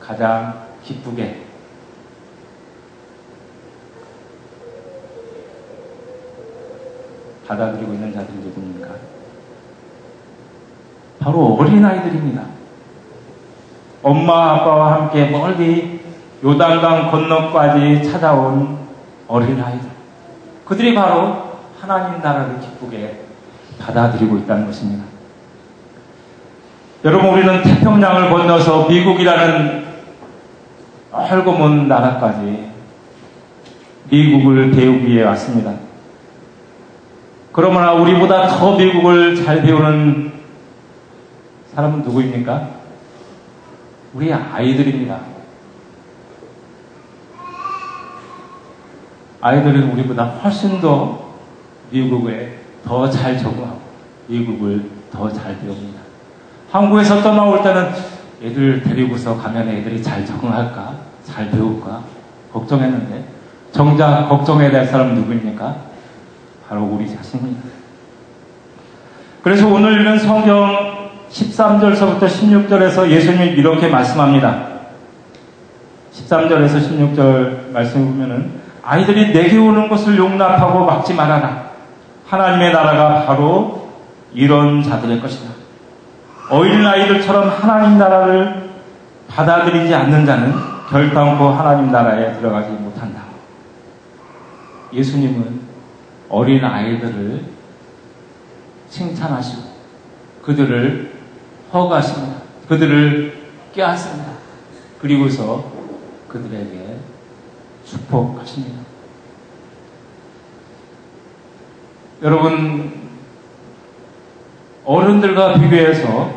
가장 0.00 0.66
기쁘게 0.82 1.42
받아들이고 7.46 7.92
있는 7.92 8.12
자들이 8.12 8.38
누굽니까? 8.38 9.15
바로 11.18 11.54
어린아이들입니다. 11.54 12.42
엄마 14.02 14.52
아빠와 14.52 14.92
함께 14.92 15.26
멀리 15.26 16.00
요단강 16.44 17.10
건너까지 17.10 18.08
찾아온 18.10 18.78
어린아이들. 19.26 19.88
그들이 20.64 20.94
바로 20.94 21.56
하나님 21.80 22.20
나라를 22.20 22.60
기쁘게 22.60 23.22
받아들이고 23.80 24.38
있다는 24.38 24.66
것입니다. 24.66 25.04
여러분, 27.04 27.30
우리는 27.30 27.62
태평양을 27.62 28.30
건너서 28.30 28.88
미국이라는 28.88 29.86
넓고 31.12 31.52
먼 31.52 31.88
나라까지 31.88 32.70
미국을 34.10 34.70
배우기 34.70 35.06
위해 35.06 35.24
왔습니다. 35.24 35.72
그러나 37.52 37.92
우리보다 37.92 38.48
더 38.48 38.76
미국을 38.76 39.36
잘 39.36 39.62
배우는 39.62 40.35
사람은 41.74 42.02
누구입니까? 42.02 42.68
우리 44.14 44.32
아이들입니다. 44.32 45.20
아이들은 49.40 49.90
우리보다 49.92 50.24
훨씬 50.24 50.80
더 50.80 51.26
미국에 51.90 52.58
더 52.84 53.08
잘 53.10 53.38
적응하고 53.38 53.80
미국을 54.28 54.90
더 55.12 55.30
잘 55.32 55.58
배웁니다. 55.60 56.00
한국에서 56.70 57.22
떠나올 57.22 57.62
때는 57.62 57.90
애들 58.42 58.82
데리고서 58.82 59.36
가면 59.36 59.68
애들이 59.68 60.02
잘 60.02 60.24
적응할까? 60.24 60.94
잘 61.24 61.50
배울까? 61.50 62.02
걱정했는데 62.52 63.24
정작 63.72 64.28
걱정해야 64.28 64.70
될 64.70 64.86
사람은 64.86 65.14
누구입니까? 65.14 65.76
바로 66.68 66.84
우리 66.84 67.08
자신입니다. 67.14 67.68
그래서 69.42 69.68
오늘 69.68 69.98
읽는 70.00 70.18
성경 70.18 70.95
13절서부터 71.30 72.20
16절에서 72.20 73.08
예수님이 73.08 73.52
이렇게 73.52 73.88
말씀합니다. 73.88 74.76
13절에서 76.12 76.80
16절 76.80 77.72
말씀을 77.72 78.06
보면은 78.06 78.50
아이들이 78.82 79.32
내게 79.32 79.58
오는 79.58 79.88
것을 79.88 80.16
용납하고 80.16 80.84
막지 80.84 81.12
말아라. 81.12 81.70
하나님의 82.26 82.72
나라가 82.72 83.26
바로 83.26 83.90
이런 84.32 84.82
자들의 84.82 85.20
것이다. 85.20 85.50
어린 86.50 86.86
아이들처럼 86.86 87.48
하나님 87.48 87.98
나라를 87.98 88.70
받아들이지 89.28 89.92
않는 89.94 90.24
자는 90.24 90.54
결단코 90.88 91.48
하나님 91.48 91.90
나라에 91.90 92.34
들어가지 92.38 92.70
못한다. 92.70 93.22
예수님은 94.92 95.60
어린 96.28 96.64
아이들을 96.64 97.44
칭찬하시고 98.88 99.62
그들을 100.42 101.15
허가하십니다. 101.72 102.36
그들을 102.68 103.46
깨닫습니다. 103.74 104.32
그리고서 105.00 105.64
그들에게 106.28 106.96
축복하십니다. 107.84 108.80
여러분, 112.22 112.92
어른들과 114.84 115.54
비교해서 115.54 116.30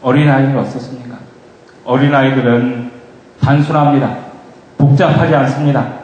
어린아이는 0.00 0.58
어떻습니까? 0.58 1.18
어린아이들은 1.84 2.90
단순합니다. 3.40 4.18
복잡하지 4.78 5.34
않습니다. 5.34 6.02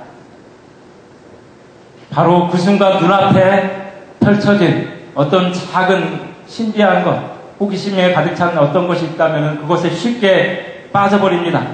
바로 2.10 2.48
그 2.48 2.58
순간 2.58 3.00
눈앞에 3.00 3.92
펼쳐진 4.20 4.88
어떤 5.14 5.52
작은 5.52 6.20
신비한 6.46 7.04
것, 7.04 7.37
호기심에 7.60 8.12
가득 8.12 8.34
찬 8.36 8.56
어떤 8.56 8.86
것이 8.86 9.06
있다면 9.06 9.62
그것에 9.62 9.90
쉽게 9.90 10.88
빠져버립니다. 10.92 11.66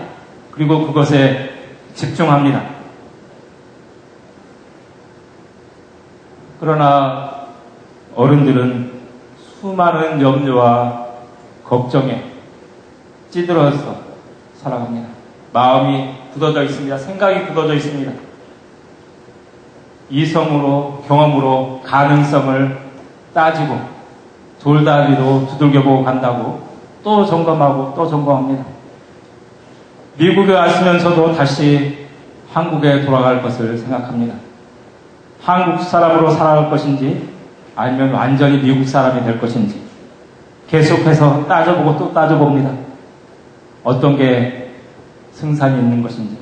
그리고 0.50 0.86
그것에 0.86 1.52
집중합니다. 1.94 2.62
그러나 6.60 7.48
어른들은 8.14 8.92
수많은 9.38 10.20
염려와 10.20 11.06
걱정에 11.64 12.24
찌들어서 13.30 13.96
살아갑니다. 14.56 15.08
마음이 15.52 16.10
굳어져 16.32 16.62
있습니다. 16.62 16.96
생각이 16.98 17.46
굳어져 17.46 17.74
있습니다. 17.74 18.12
이성으로, 20.10 21.04
경험으로 21.06 21.82
가능성을 21.84 22.78
따지고 23.32 23.93
돌다리로 24.64 25.46
두들겨보고 25.50 26.02
간다고 26.04 26.62
또 27.04 27.26
점검하고 27.26 27.92
또 27.94 28.08
점검합니다. 28.08 28.64
미국에 30.16 30.54
왔으면서도 30.54 31.34
다시 31.34 32.06
한국에 32.50 33.04
돌아갈 33.04 33.42
것을 33.42 33.76
생각합니다. 33.76 34.34
한국 35.42 35.82
사람으로 35.82 36.30
살아갈 36.30 36.70
것인지 36.70 37.28
아니면 37.76 38.14
완전히 38.14 38.58
미국 38.58 38.86
사람이 38.86 39.22
될 39.24 39.38
것인지 39.38 39.82
계속해서 40.68 41.46
따져보고 41.46 41.98
또 41.98 42.14
따져봅니다. 42.14 42.70
어떤 43.82 44.16
게 44.16 44.70
승산이 45.32 45.78
있는 45.78 46.02
것인지 46.02 46.38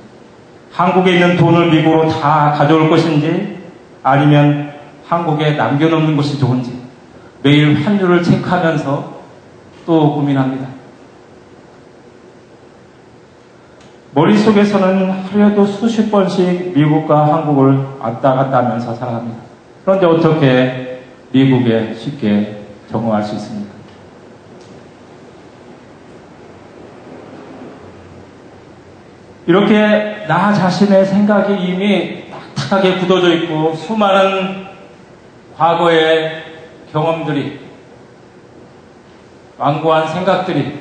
한국에 0.70 1.14
있는 1.14 1.36
돈을 1.36 1.72
미국으로 1.72 2.08
다 2.08 2.52
가져올 2.56 2.88
것인지 2.88 3.58
아니면 4.04 4.74
한국에 5.08 5.52
남겨놓는 5.52 6.16
것이 6.16 6.38
좋은지 6.38 6.81
매일 7.42 7.74
환율을 7.84 8.22
체크하면서 8.22 9.22
또 9.84 10.14
고민합니다. 10.14 10.68
머릿속에서는 14.14 15.10
하루에도 15.10 15.64
수십 15.64 16.10
번씩 16.10 16.76
미국과 16.76 17.34
한국을 17.34 17.78
왔다 17.98 18.34
갔다 18.34 18.58
하면서 18.58 18.94
살아갑니다. 18.94 19.38
그런데 19.84 20.06
어떻게 20.06 21.02
미국에 21.32 21.94
쉽게 21.94 22.62
적응할 22.90 23.22
수 23.22 23.34
있습니까? 23.36 23.72
이렇게 29.46 30.24
나 30.28 30.52
자신의 30.52 31.06
생각이 31.06 31.54
이미 31.54 32.30
딱딱하게 32.30 33.00
굳어져 33.00 33.34
있고 33.34 33.74
수많은 33.74 34.66
과거의 35.56 36.51
경험들이 36.92 37.60
완고한 39.58 40.08
생각들이 40.08 40.80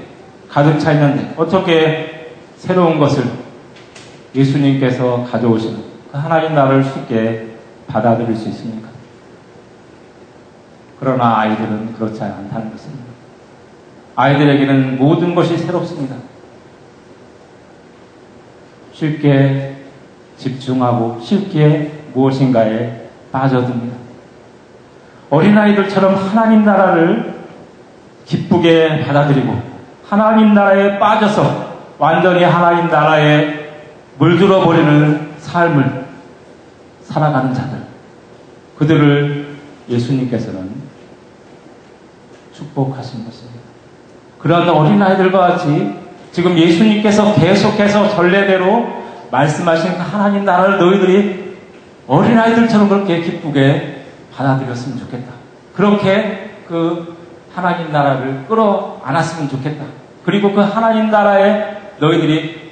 가득 0.49 0.79
차 0.79 0.91
있는데 0.93 1.33
어떻게 1.37 2.33
새로운 2.57 2.99
것을 2.99 3.23
예수님께서 4.35 5.23
가져오신 5.23 5.83
그 6.11 6.17
하나님 6.17 6.53
나라를 6.53 6.83
쉽게 6.83 7.47
받아들일 7.87 8.35
수 8.35 8.49
있습니까? 8.49 8.89
그러나 10.99 11.39
아이들은 11.39 11.93
그렇지 11.93 12.21
않다는 12.21 12.71
것입니다. 12.71 13.05
아이들에게는 14.15 14.97
모든 14.97 15.33
것이 15.33 15.57
새롭습니다. 15.57 16.15
쉽게 18.93 19.77
집중하고 20.37 21.19
쉽게 21.21 21.91
무엇인가에 22.13 23.07
빠져듭니다. 23.31 24.00
어린아이들처럼 25.31 26.15
하나님 26.15 26.65
나라를 26.65 27.33
기쁘게 28.25 29.03
받아들이고 29.05 29.61
하나님 30.07 30.53
나라에 30.53 30.99
빠져서 30.99 31.71
완전히 31.97 32.43
하나님 32.43 32.89
나라에 32.89 33.71
물들어 34.17 34.63
버리는 34.63 35.31
삶을 35.39 36.05
살아가는 37.03 37.53
자들 37.53 37.79
그들을 38.77 39.55
예수님께서는 39.89 40.69
축복하신 42.53 43.25
것입니다. 43.25 43.61
그런 44.37 44.67
어린아이들과 44.67 45.39
같이 45.39 45.95
지금 46.31 46.57
예수님께서 46.57 47.35
계속해서 47.35 48.09
전례대로 48.09 49.01
말씀하신 49.31 49.93
그 49.93 49.99
하나님 49.99 50.43
나라를 50.43 50.77
너희들이 50.77 51.55
어린아이들처럼 52.07 52.89
그렇게 52.89 53.21
기쁘게 53.21 54.00
받아들였으면 54.41 54.97
좋겠다. 54.99 55.31
그렇게 55.75 56.55
그 56.67 57.17
하나님 57.53 57.91
나라를 57.91 58.45
끌어안았으면 58.47 59.49
좋겠다. 59.49 59.85
그리고 60.25 60.53
그 60.53 60.61
하나님 60.61 61.09
나라에 61.11 61.93
너희들이 61.99 62.71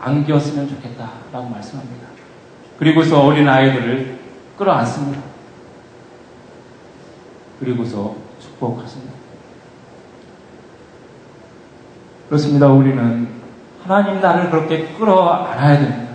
안겼으면 0.00 0.68
좋겠다 0.68 1.10
라고 1.32 1.48
말씀합니다. 1.48 2.06
그리고서 2.78 3.20
어린 3.22 3.48
아이들을 3.48 4.18
끌어안습니다. 4.56 5.20
그리고서 7.58 8.14
축복하십니다. 8.40 9.12
그렇습니다. 12.28 12.68
우리는 12.68 13.28
하나님 13.82 14.20
나라를 14.20 14.50
그렇게 14.50 14.86
끌어안아야 14.94 15.78
됩니다. 15.78 16.12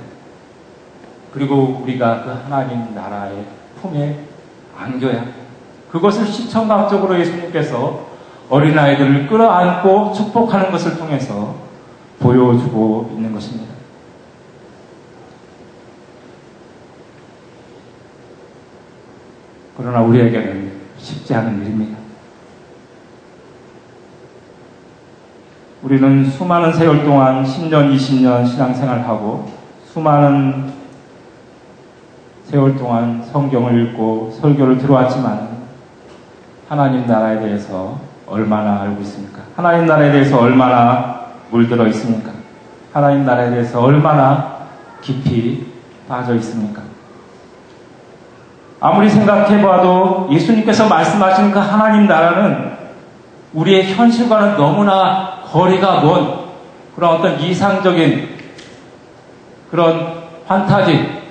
그리고 1.34 1.82
우리가 1.84 2.24
그 2.24 2.30
하나님 2.30 2.96
나라의 2.96 3.46
품에 3.82 4.35
안겨야 4.78 5.26
그것을 5.92 6.26
시청각적으로 6.26 7.20
예수님께서 7.20 8.08
어린아이들을 8.50 9.28
끌어안고 9.28 10.14
축복하는 10.14 10.72
것을 10.72 10.98
통해서 10.98 11.56
보여주고 12.20 13.12
있는 13.16 13.34
것입니다. 13.34 13.74
그러나 19.78 20.02
우리에게는 20.02 20.72
쉽지 20.98 21.34
않은 21.36 21.62
일입니다. 21.62 21.98
우리는 25.84 26.26
수많은 26.26 26.74
세월 26.74 27.04
동안 27.04 27.44
10년, 27.44 27.96
20년 27.96 28.48
신앙생활하고 28.48 29.52
수많은 29.86 30.74
세월 32.46 32.78
동안 32.78 33.24
성경을 33.32 33.88
읽고 33.88 34.38
설교를 34.40 34.78
들어왔지만 34.78 35.50
하나님 36.70 37.06
나라에 37.08 37.40
대해서 37.40 38.00
얼마나 38.28 38.82
알고 38.82 39.02
있습니까? 39.02 39.42
하나님 39.56 39.86
나라에 39.86 40.12
대해서 40.12 40.40
얼마나 40.40 41.26
물들어 41.50 41.88
있습니까? 41.88 42.32
하나님 42.94 43.26
나라에 43.26 43.50
대해서 43.50 43.82
얼마나 43.82 44.68
깊이 45.02 45.66
빠져 46.08 46.36
있습니까? 46.36 46.82
아무리 48.80 49.10
생각해봐도 49.10 50.30
예수님께서 50.32 50.88
말씀하신 50.88 51.52
그 51.52 51.60
하나님 51.60 52.08
나라는 52.08 52.74
우리의 53.54 53.94
현실과는 53.94 54.58
너무나 54.58 55.42
거리가 55.46 56.02
먼 56.02 56.46
그런 56.96 57.16
어떤 57.16 57.40
이상적인 57.40 58.30
그런 59.72 60.24
판타지, 60.48 61.25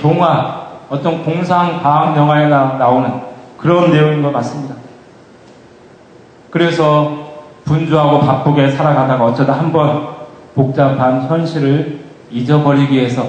동화, 0.00 0.66
어떤 0.88 1.24
공상 1.24 1.80
과학 1.82 2.16
영화에 2.16 2.48
나오는 2.48 3.10
그런 3.58 3.90
내용인 3.90 4.22
것 4.22 4.32
같습니다. 4.32 4.74
그래서 6.50 7.30
분주하고 7.64 8.20
바쁘게 8.20 8.70
살아가다가 8.70 9.24
어쩌다 9.24 9.52
한번 9.52 10.08
복잡한 10.54 11.28
현실을 11.28 12.00
잊어버리기 12.30 12.94
위해서 12.94 13.26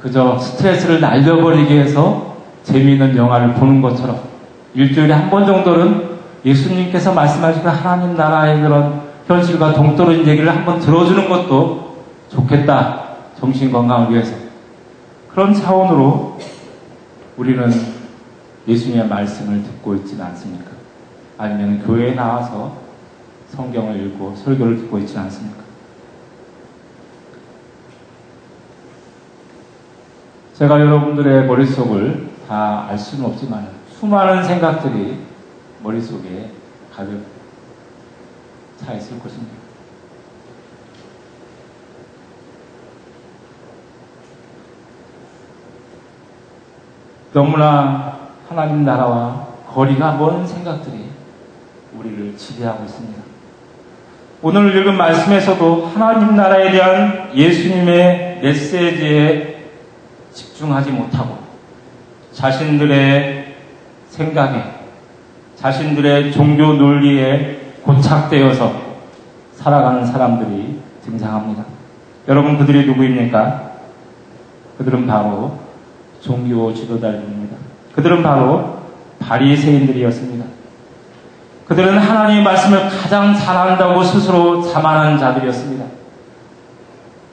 그저 0.00 0.38
스트레스를 0.38 1.00
날려버리기 1.00 1.74
위해서 1.74 2.34
재미있는 2.62 3.16
영화를 3.16 3.54
보는 3.54 3.82
것처럼 3.82 4.18
일주일에 4.74 5.12
한 5.12 5.30
번 5.30 5.46
정도는 5.46 6.14
예수님께서 6.44 7.12
말씀하시는 7.12 7.66
하나님 7.66 8.16
나라의 8.16 8.60
그런 8.60 9.02
현실과 9.26 9.72
동떨어진 9.72 10.26
얘기를 10.26 10.48
한번 10.48 10.78
들어주는 10.78 11.28
것도 11.28 11.96
좋겠다. 12.30 13.00
정신 13.40 13.72
건강을 13.72 14.12
위해서. 14.12 14.43
그런 15.34 15.52
차원으로 15.52 16.38
우리는 17.36 17.68
예수님의 18.68 19.08
말씀을 19.08 19.62
듣고 19.64 19.96
있지는 19.96 20.24
않습니까? 20.26 20.70
아니면 21.36 21.84
교회에 21.84 22.14
나와서 22.14 22.78
성경을 23.48 24.06
읽고 24.06 24.36
설교를 24.36 24.76
듣고 24.78 24.98
있지는 25.00 25.22
않습니까? 25.24 25.64
제가 30.54 30.80
여러분들의 30.80 31.46
머릿속을 31.46 32.30
다 32.48 32.86
알 32.88 32.98
수는 32.98 33.24
없지만 33.26 33.68
수많은 33.90 34.44
생각들이 34.44 35.18
머릿속에 35.82 36.50
가득 36.92 37.24
차 38.76 38.92
있을 38.94 39.18
것입니다. 39.18 39.63
너무나 47.34 48.16
하나님 48.48 48.84
나라와 48.84 49.48
거리가 49.74 50.12
먼 50.12 50.46
생각들이 50.46 51.06
우리를 51.98 52.36
지배하고 52.36 52.84
있습니다. 52.84 53.22
오늘 54.40 54.76
읽은 54.76 54.96
말씀에서도 54.96 55.86
하나님 55.86 56.36
나라에 56.36 56.70
대한 56.70 57.30
예수님의 57.34 58.38
메시지에 58.40 59.64
집중하지 60.32 60.92
못하고 60.92 61.38
자신들의 62.30 63.56
생각에 64.10 64.62
자신들의 65.56 66.30
종교 66.30 66.74
논리에 66.74 67.72
고착되어서 67.82 68.72
살아가는 69.54 70.06
사람들이 70.06 70.78
등장합니다. 71.04 71.64
여러분 72.28 72.58
그들이 72.58 72.86
누구입니까? 72.86 73.72
그들은 74.78 75.08
바로 75.08 75.63
종교 76.24 76.72
지도자들입니다. 76.72 77.56
그들은 77.94 78.22
바로 78.22 78.78
바리새인들이었습니다. 79.18 80.44
그들은 81.66 81.98
하나님의 81.98 82.42
말씀을 82.42 82.88
가장 82.88 83.34
잘한다고 83.34 84.02
스스로 84.02 84.62
자만한 84.62 85.18
자들이었습니다. 85.18 85.84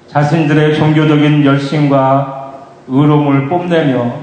자신들의 0.08 0.76
종교적인 0.76 1.46
열심과 1.46 2.54
의로움을 2.88 3.48
뽐내며 3.48 4.14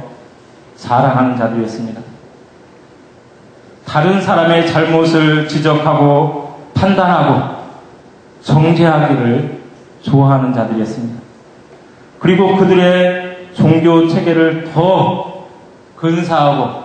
자랑하는 0.76 1.36
자들이었습니다. 1.36 2.02
다른 3.86 4.20
사람의 4.20 4.66
잘못을 4.66 5.48
지적하고 5.48 6.68
판단하고 6.74 7.56
정죄하기를 8.42 9.62
좋아하는 10.02 10.52
자들이었습니다. 10.52 11.18
그리고 12.18 12.56
그들의 12.56 13.27
종교 13.58 14.06
체계를 14.06 14.70
더 14.72 15.48
근사하고 15.96 16.84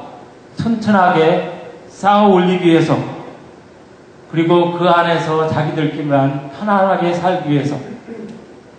튼튼하게 0.58 1.70
쌓아 1.88 2.26
올리기 2.26 2.68
위해서 2.68 2.98
그리고 4.32 4.74
그 4.74 4.90
안에서 4.90 5.48
자기들끼리만 5.48 6.50
편안하게 6.50 7.14
살기 7.14 7.52
위해서 7.52 7.78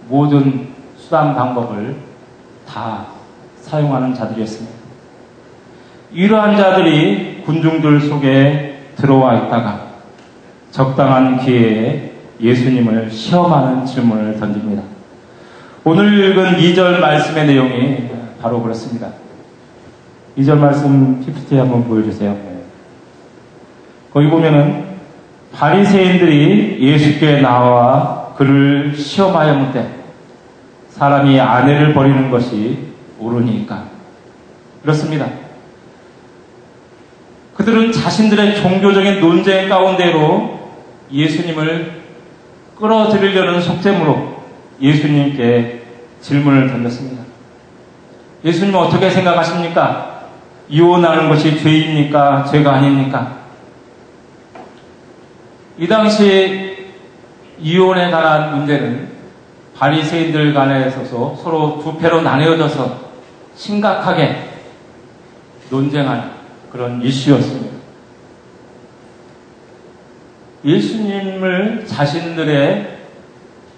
모든 0.09 0.71
수단 0.99 1.37
방법을 1.37 1.95
다 2.69 3.07
사용하는 3.61 4.13
자들이었습니다. 4.13 4.75
이러한 6.13 6.57
자들이 6.57 7.43
군중들 7.47 8.01
속에 8.01 8.89
들어와 8.97 9.35
있다가 9.35 9.87
적당한 10.73 11.39
기회에 11.39 12.13
예수님을 12.41 13.09
시험하는 13.09 13.87
질문을 13.87 14.41
던집니다. 14.41 14.94
오늘 15.87 16.31
읽은 16.31 16.57
2절 16.57 16.99
말씀의 16.99 17.47
내용이 17.47 18.09
바로 18.41 18.63
그렇습니다. 18.63 19.11
2절 20.39 20.57
말씀 20.57 21.23
PPT 21.23 21.57
한번 21.57 21.85
보여주세요. 21.85 22.35
거기 24.11 24.29
보면은 24.31 24.95
바리새인들이 25.53 26.79
예수께 26.81 27.43
나와 27.43 28.33
그를 28.35 28.97
시험하였는데 28.97 30.05
사람이 30.89 31.39
아내를 31.39 31.93
버리는 31.93 32.31
것이 32.31 32.79
옳으니까 33.19 33.85
그렇습니다. 34.81 35.29
그들은 37.57 37.93
자신들의 37.93 38.57
종교적인 38.57 39.21
논쟁 39.21 39.69
가운데로 39.69 40.61
예수님을 41.13 42.05
끌어들이려는 42.79 43.61
속셈으로 43.61 44.34
예수님께 44.81 45.83
질문을 46.21 46.69
던졌습니다. 46.69 47.23
예수님은 48.45 48.79
어떻게 48.79 49.11
생각하십니까? 49.11 50.29
이혼하는 50.69 51.29
것이 51.29 51.59
죄입니까? 51.59 52.45
죄가 52.45 52.75
아닙니까? 52.75 53.39
이 55.79 55.87
당시 55.87 56.93
이혼에 57.61 58.11
관한 58.11 58.57
문제는 58.57 59.15
바리새인들 59.77 60.55
간에 60.55 60.89
있어서 60.89 61.37
서로 61.43 61.81
두 61.83 61.99
패로 61.99 62.23
나뉘어져서 62.23 63.05
심각하게 63.57 64.51
논쟁하는 65.71 66.31
그런 66.71 67.03
이슈였습니다. 67.03 67.75
예수님을 70.65 71.85
자신들의 71.87 72.99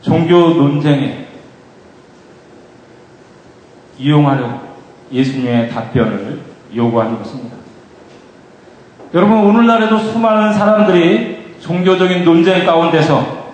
종교 0.07 0.51
논쟁에 0.51 1.27
이용하려고 3.99 4.61
예수님의 5.11 5.69
답변을 5.69 6.43
요구하는 6.77 7.19
것입니다. 7.19 7.57
여러분, 9.13 9.39
오늘날에도 9.39 9.99
수많은 9.99 10.53
사람들이 10.53 11.57
종교적인 11.59 12.25
논쟁 12.25 12.65
가운데서 12.65 13.47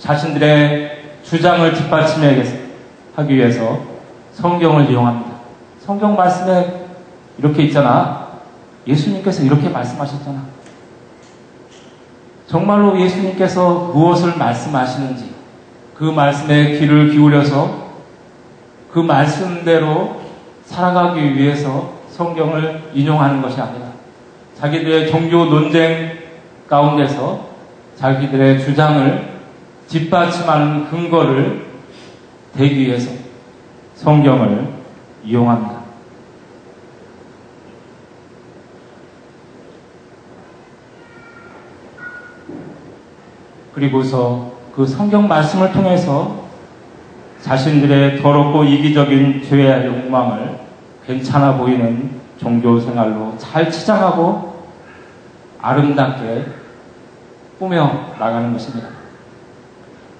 자신들의 0.00 1.04
주장을 1.22 1.72
뒷받침하기 1.72 2.48
위해서 3.28 3.80
성경을 4.32 4.90
이용합니다. 4.90 5.30
성경 5.78 6.16
말씀에 6.16 6.86
이렇게 7.38 7.62
있잖아. 7.64 8.30
예수님께서 8.84 9.44
이렇게 9.44 9.68
말씀하셨잖아. 9.68 10.42
정말로 12.48 13.00
예수님께서 13.00 13.92
무엇을 13.94 14.36
말씀하시는지 14.36 15.43
그 15.94 16.04
말씀에 16.04 16.78
귀를 16.78 17.10
기울여서 17.10 17.84
그 18.92 18.98
말씀대로 18.98 20.20
살아가기 20.64 21.36
위해서 21.36 21.94
성경을 22.10 22.90
인용하는 22.94 23.42
것이 23.42 23.60
아니라 23.60 23.86
자기들의 24.58 25.10
종교 25.10 25.44
논쟁 25.46 26.18
가운데서 26.68 27.48
자기들의 27.96 28.60
주장을 28.60 29.34
뒷받침하는 29.88 30.88
근거를 30.90 31.66
대기 32.56 32.86
위해서 32.86 33.10
성경을 33.94 34.68
이용합니다. 35.24 35.84
그리고서 43.74 44.53
그 44.74 44.84
성경 44.84 45.28
말씀을 45.28 45.72
통해서 45.72 46.44
자신들의 47.40 48.20
더럽고 48.20 48.64
이기적인 48.64 49.44
죄의 49.44 49.86
욕망을 49.86 50.58
괜찮아 51.06 51.56
보이는 51.56 52.10
종교 52.38 52.80
생활로 52.80 53.34
잘 53.38 53.70
치장하고 53.70 54.64
아름답게 55.60 56.46
꾸며 57.58 58.14
나가는 58.18 58.52
것입니다. 58.52 58.88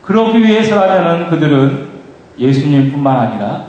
그러기 0.03 0.39
위해서라면 0.39 1.31
그들은 1.31 1.89
예수님뿐만 2.39 3.17
아니라 3.17 3.65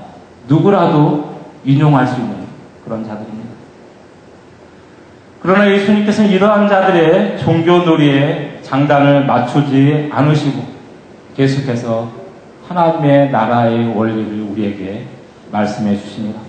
누구라도 0.48 1.36
인용할 1.64 2.06
수 2.06 2.20
있는 2.20 2.46
그런 2.84 3.04
자들입니다. 3.04 3.50
그러나 5.42 5.70
예수님께서는 5.72 6.30
이러한 6.30 6.68
자들의 6.68 7.40
종교 7.40 7.80
놀이에 7.80 8.60
장단을 8.62 9.26
맞추지 9.26 10.10
않으시고 10.12 10.75
계속해서 11.36 12.12
하나님의 12.68 13.30
나라의 13.32 13.94
원리를 13.96 14.42
우리에게 14.52 15.06
말씀해 15.52 15.98
주십니다. 15.98 16.40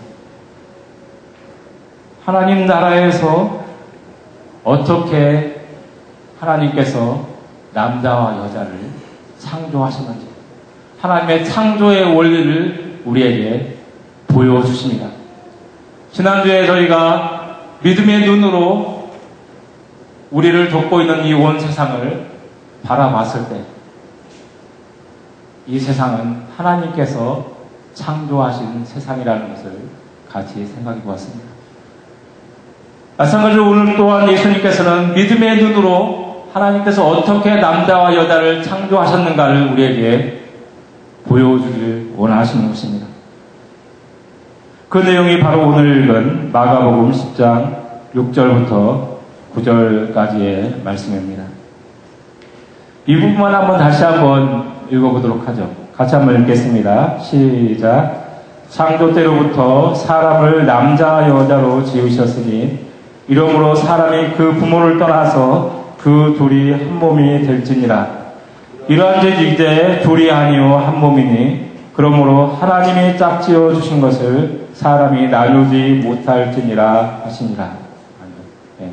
하나님 2.24 2.66
나라에서 2.66 3.64
어떻게 4.64 5.60
하나님께서 6.40 7.26
남자와 7.72 8.38
여자를 8.44 8.72
창조하셨는지 9.38 10.26
하나님의 11.00 11.44
창조의 11.44 12.16
원리를 12.16 13.00
우리에게 13.04 13.76
보여주십니다. 14.28 15.08
지난주에 16.12 16.66
저희가 16.66 17.58
믿음의 17.82 18.20
눈으로 18.26 19.10
우리를 20.30 20.68
돕고 20.70 21.00
있는 21.02 21.24
이 21.26 21.32
온 21.34 21.60
세상을 21.60 22.26
바라봤을 22.82 23.48
때, 23.48 23.60
이 25.66 25.78
세상은 25.78 26.42
하나님께서 26.56 27.44
창조하신 27.94 28.84
세상이라는 28.84 29.54
것을 29.54 29.72
같이 30.30 30.64
생각해 30.66 31.00
보았습니다. 31.00 31.44
마찬가지로 33.16 33.70
오늘 33.70 33.96
또한 33.96 34.30
예수님께서는 34.30 35.14
믿음의 35.14 35.62
눈으로 35.62 36.46
하나님께서 36.52 37.06
어떻게 37.08 37.56
남자와 37.56 38.14
여자를 38.14 38.62
창조하셨는가를 38.62 39.72
우리에게 39.72 40.44
보여주길 41.26 42.12
원하시는 42.16 42.68
것입니다. 42.68 43.06
그 44.88 44.98
내용이 44.98 45.40
바로 45.40 45.68
오늘 45.68 46.04
읽은 46.04 46.52
마가복음 46.52 47.10
10장 47.10 47.76
6절부터 48.14 49.16
9절까지의 49.56 50.82
말씀입니다. 50.82 51.42
이 53.06 53.16
부분만 53.16 53.54
한번 53.54 53.78
다시 53.78 54.04
한번 54.04 54.75
읽어보도록 54.90 55.46
하죠. 55.48 55.70
같이 55.96 56.14
한번 56.14 56.40
읽겠습니다. 56.42 57.18
시작. 57.18 58.26
창조 58.68 59.12
때로부터 59.14 59.94
사람을 59.94 60.66
남자 60.66 61.28
여자로 61.28 61.84
지으셨으니 61.84 62.86
이러므로 63.28 63.74
사람이 63.74 64.32
그 64.36 64.52
부모를 64.54 64.98
떠나서 64.98 65.94
그 65.98 66.34
둘이 66.36 66.72
한 66.72 66.98
몸이 66.98 67.44
될지니라. 67.46 68.26
이러한즉 68.88 69.40
이제 69.40 70.00
둘이 70.02 70.30
아니요 70.30 70.76
한 70.76 71.00
몸이니 71.00 71.66
그러므로 71.94 72.48
하나님이 72.48 73.16
짝지어 73.16 73.72
주신 73.74 74.00
것을 74.00 74.66
사람이 74.74 75.28
나누지 75.28 76.02
못할지니라 76.04 77.22
하시니라. 77.24 77.70
네. 78.78 78.92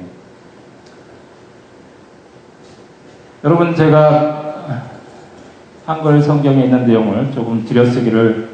여러분 3.44 3.76
제가 3.76 4.53
한글 5.86 6.22
성경에 6.22 6.64
있는 6.64 6.86
내용을 6.86 7.32
조금 7.34 7.66
들여쓰기를 7.66 8.50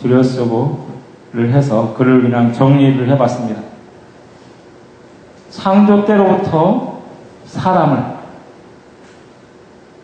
들여쓰고를 0.00 1.52
해서 1.52 1.94
글을 1.94 2.22
그냥 2.22 2.52
정리를 2.52 3.08
해봤습니다. 3.08 3.62
창조 5.50 6.04
때로부터 6.04 7.00
사람을 7.46 8.04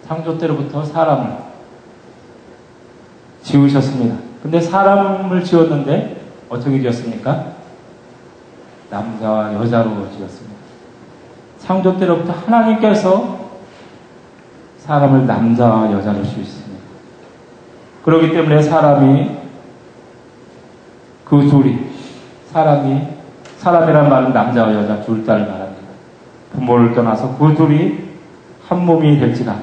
창조 0.08 0.38
때로부터 0.38 0.82
사람을 0.82 1.36
지으셨습니다. 3.42 4.16
근데 4.42 4.60
사람을 4.60 5.44
지었는데 5.44 6.20
어떻게 6.48 6.80
지었습니까? 6.80 7.46
남자와 8.88 9.54
여자로 9.54 10.08
지었습니다. 10.16 10.56
창조 11.58 11.98
때로부터 11.98 12.32
하나님께서 12.32 13.39
사람을 14.90 15.24
남자와 15.24 15.92
여자로 15.92 16.24
지으셨습니다. 16.24 16.82
그렇기 18.04 18.32
때문에 18.32 18.60
사람이 18.60 19.30
그 21.24 21.48
둘이 21.48 21.78
사람이 22.50 23.00
사람이란 23.58 24.10
말은 24.10 24.32
남자와 24.32 24.74
여자 24.74 25.00
둘 25.02 25.24
딸을 25.24 25.46
말합니다. 25.46 25.82
부모를 26.52 26.92
떠나서 26.92 27.38
그 27.38 27.54
둘이 27.54 28.00
한 28.66 28.84
몸이 28.84 29.20
될지라. 29.20 29.60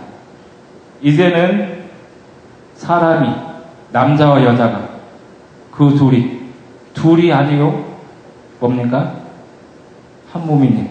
이제는 1.02 1.84
사람이 2.76 3.30
남자와 3.92 4.42
여자가 4.46 4.88
그 5.74 5.94
둘이 5.98 6.44
둘이 6.94 7.34
아니요 7.34 7.84
뭡니까? 8.62 9.16
한 10.32 10.48
몸이니. 10.48 10.90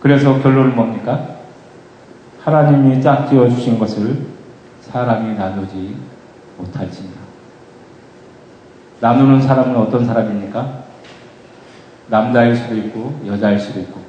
그래서 0.00 0.40
결론은 0.40 0.74
뭡니까? 0.74 1.33
하나님이 2.44 3.00
짝지어 3.00 3.48
주신 3.48 3.78
것을 3.78 4.26
사람이 4.82 5.34
나누지 5.34 5.96
못할지니라. 6.58 7.14
나누는 9.00 9.40
사람은 9.40 9.74
어떤 9.76 10.04
사람입니까? 10.04 10.84
남자일 12.08 12.54
수도 12.54 12.76
있고 12.76 13.18
여자일 13.26 13.58
수도 13.58 13.80
있고 13.80 14.00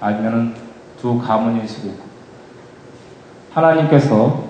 아니면은 0.00 0.54
두 1.00 1.16
가문일 1.20 1.68
수도 1.68 1.88
있고 1.88 2.04
하나님께서 3.52 4.46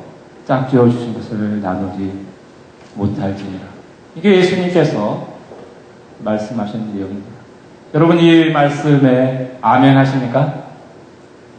짝지어 0.46 0.88
주신 0.88 1.12
것을 1.12 1.60
나누지 1.60 2.26
못할지니라. 2.94 3.66
이게 4.14 4.36
예수님께서 4.36 5.28
말씀하신 6.20 6.94
내용입니다. 6.94 7.28
여러분 7.92 8.18
이 8.18 8.50
말씀에 8.50 9.58
아멘 9.60 9.94
하십니까? 9.94 10.64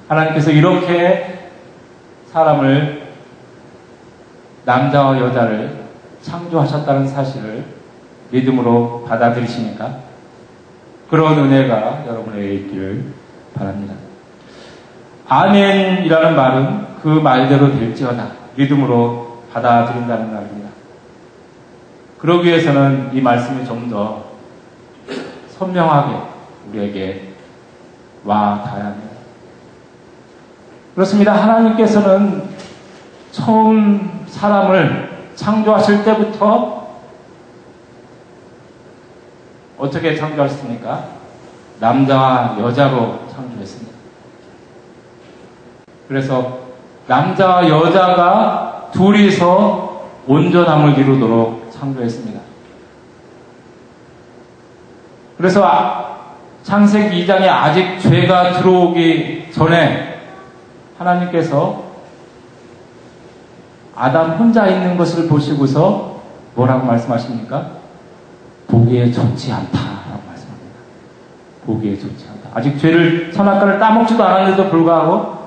하나님께서 0.07 0.49
이렇게 0.49 1.36
사람을 2.37 3.07
남자와 4.65 5.19
여자를 5.19 5.85
창조하셨다는 6.21 7.07
사실을 7.07 7.65
믿음으로 8.29 9.05
받아들이시니까 9.07 10.01
그런 11.09 11.39
은혜가 11.39 12.05
여러분에게 12.05 12.53
있기를 12.55 13.05
바랍니다. 13.55 13.95
아멘이라는 15.27 16.35
말은 16.35 16.87
그 17.01 17.07
말대로 17.07 17.71
될지어다 17.71 18.27
믿음으로 18.55 19.41
받아들인다는 19.51 20.31
말입니다. 20.33 20.69
그러기 22.19 22.49
위해서는 22.49 23.11
이 23.13 23.21
말씀이 23.21 23.65
좀 23.65 23.89
더 23.89 24.27
선명하게 25.57 26.19
우리에게 26.69 27.33
와 28.25 28.61
닿아야 28.63 28.85
합니다. 28.87 29.06
그렇습니다. 30.97 31.33
하나님께서는 31.35 32.41
처음 33.29 34.25
사람을 34.27 35.27
창조하실 35.35 36.03
때부터 36.03 36.87
어떻게 39.77 40.15
창조하셨습니까? 40.15 41.05
남자와 41.79 42.57
여자로 42.59 43.27
창조했습니다. 43.31 43.95
그래서 46.07 46.61
남자와 47.05 47.69
여자가 47.69 48.89
둘이서 48.91 50.07
온전함을 50.25 50.97
이루도록 50.97 51.69
창조했습니다. 51.71 52.39
그래서 55.37 55.63
아, 55.63 56.17
창세기 56.63 57.23
2장에 57.23 57.47
아직 57.47 57.99
죄가 57.99 58.53
들어오기 58.53 59.51
전에 59.53 60.16
하나님께서 60.97 61.83
아담 63.95 64.31
혼자 64.31 64.67
있는 64.67 64.97
것을 64.97 65.27
보시고서 65.27 66.21
뭐라고 66.55 66.85
말씀하십니까? 66.85 67.71
보기에 68.67 69.11
좋지 69.11 69.51
않다라고 69.51 70.21
말씀합니다. 70.27 70.75
보기에 71.65 71.95
좋지 71.97 72.25
않다. 72.29 72.49
아직 72.53 72.77
죄를 72.79 73.31
선악과를 73.33 73.79
따먹지도 73.79 74.23
않았는데도 74.23 74.69
불구하고 74.69 75.37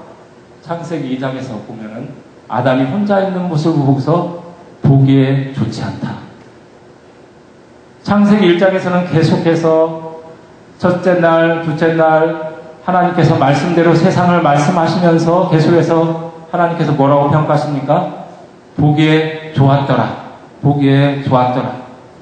창세기 0.62 1.18
2장에서 1.18 1.66
보면은 1.66 2.10
아담이 2.48 2.84
혼자 2.84 3.20
있는 3.20 3.48
모습을 3.48 3.84
보고서 3.84 4.42
보기에 4.82 5.52
좋지 5.52 5.82
않다. 5.82 6.14
창세기 8.02 8.56
1장에서는 8.56 9.10
계속해서 9.12 10.20
첫째 10.78 11.20
날, 11.20 11.62
둘째 11.62 11.94
날 11.94 12.49
하나님께서 12.90 13.37
말씀대로 13.37 13.94
세상을 13.94 14.42
말씀하시면서 14.42 15.48
계속해서 15.50 16.33
하나님께서 16.50 16.92
뭐라고 16.92 17.31
평가하십니까? 17.31 18.24
보기에 18.76 19.53
좋았더라. 19.55 20.31
보기에 20.62 21.22
좋았더라. 21.22 21.72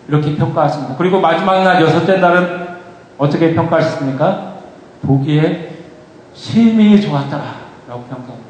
이렇게 0.08 0.36
평가하십니다. 0.36 0.94
그리고 0.96 1.20
마지막 1.20 1.62
날 1.62 1.82
여섯째 1.82 2.18
날은 2.18 2.68
어떻게 3.16 3.54
평가하셨습니까? 3.54 4.54
보기에 5.02 5.70
심히 6.34 7.00
좋았더라. 7.00 7.44
라고 7.88 8.02
평가합니다. 8.04 8.48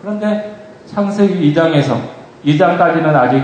그런데 0.00 0.56
창세기 0.86 1.52
2장에서 1.52 1.96
2장까지는 2.44 3.06
아직 3.14 3.42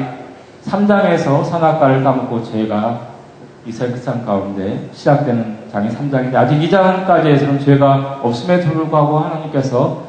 3장에서 0.66 1.44
선악과를 1.44 2.04
까먹고 2.04 2.44
죄가 2.44 3.00
이세상 3.66 4.24
가운데 4.24 4.88
시작되는 4.92 5.61
장이 5.72 5.88
3장인데 5.88 6.34
아직 6.34 6.58
2장까지에서는 6.60 7.64
죄가 7.64 8.20
없음에도 8.22 8.72
불구하고 8.72 9.18
하나님께서 9.18 10.04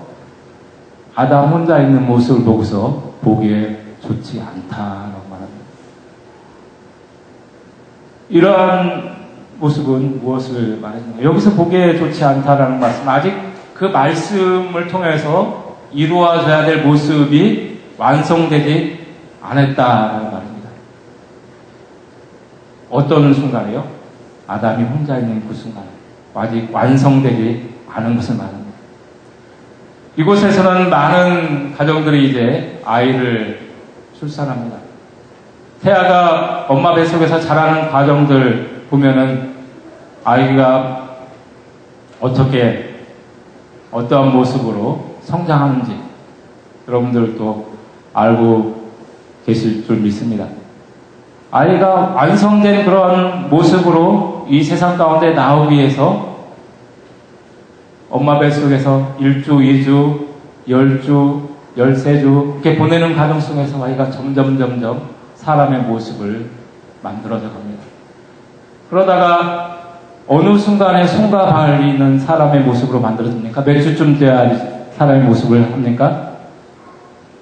아담 1.16 1.50
혼자 1.50 1.80
있는 1.80 2.06
모습을 2.06 2.44
보고서 2.44 3.14
보기에 3.22 3.80
좋지 4.02 4.42
않다라고 4.42 5.24
이러한 8.34 9.16
모습은 9.60 10.22
무엇을 10.24 10.80
말하는가? 10.82 11.22
여기서 11.22 11.52
보기에 11.52 12.00
좋지 12.00 12.24
않다라는 12.24 12.80
말씀, 12.80 13.08
아직 13.08 13.34
그 13.76 13.86
말씀을 13.86 14.88
통해서 14.88 15.78
이루어져야 15.92 16.66
될 16.66 16.84
모습이 16.84 17.80
완성되지 17.96 19.06
않았다라는 19.40 20.32
말입니다. 20.32 20.70
어떤 22.90 23.34
순간이요? 23.34 24.03
아담이 24.54 24.84
혼자 24.84 25.18
있는 25.18 25.48
그 25.48 25.54
순간. 25.54 25.84
아직 26.36 26.70
완성되지 26.72 27.74
않은 27.90 28.16
것을 28.16 28.36
말합니다. 28.36 28.72
이곳에서는 30.16 30.90
많은 30.90 31.76
가정들이 31.76 32.30
이제 32.30 32.82
아이를 32.86 33.70
출산합니다. 34.18 34.78
태아가 35.82 36.66
엄마 36.70 36.94
뱃속에서 36.96 37.40
자라는 37.40 37.92
과정들 37.92 38.84
보면은 38.90 39.54
아이가 40.24 41.18
어떻게 42.20 42.96
어떠한 43.92 44.34
모습으로 44.34 45.18
성장하는지 45.22 46.00
여러분들도 46.88 47.74
알고 48.14 48.90
계실 49.46 49.86
줄 49.86 49.98
믿습니다. 49.98 50.48
아이가 51.52 52.14
완성된 52.16 52.86
그런 52.86 53.50
모습으로 53.50 54.33
이 54.50 54.64
세상 54.64 54.98
가운데 54.98 55.32
나오기 55.34 55.76
위해서 55.76 56.34
엄마 58.10 58.38
뱃속에서 58.40 59.16
1주, 59.20 59.48
2주, 59.48 60.28
10주, 60.68 61.42
13주 61.78 62.54
이렇게 62.54 62.78
보내는 62.78 63.16
과정 63.16 63.40
속에서 63.40 63.84
아이가 63.84 64.10
점점 64.12 64.58
점점 64.58 65.10
사람의 65.36 65.82
모습을 65.82 66.50
만들어져 67.02 67.50
갑니다. 67.50 67.84
그러다가 68.90 69.74
어느 70.28 70.58
순간에 70.58 71.06
손과 71.06 71.48
발이 71.48 71.90
있는 71.92 72.20
사람의 72.20 72.62
모습으로 72.62 73.00
만들어집니까? 73.00 73.64
몇 73.64 73.82
주쯤 73.82 74.20
돼야 74.20 74.50
사람의 74.92 75.24
모습을 75.24 75.72
합니까? 75.72 76.34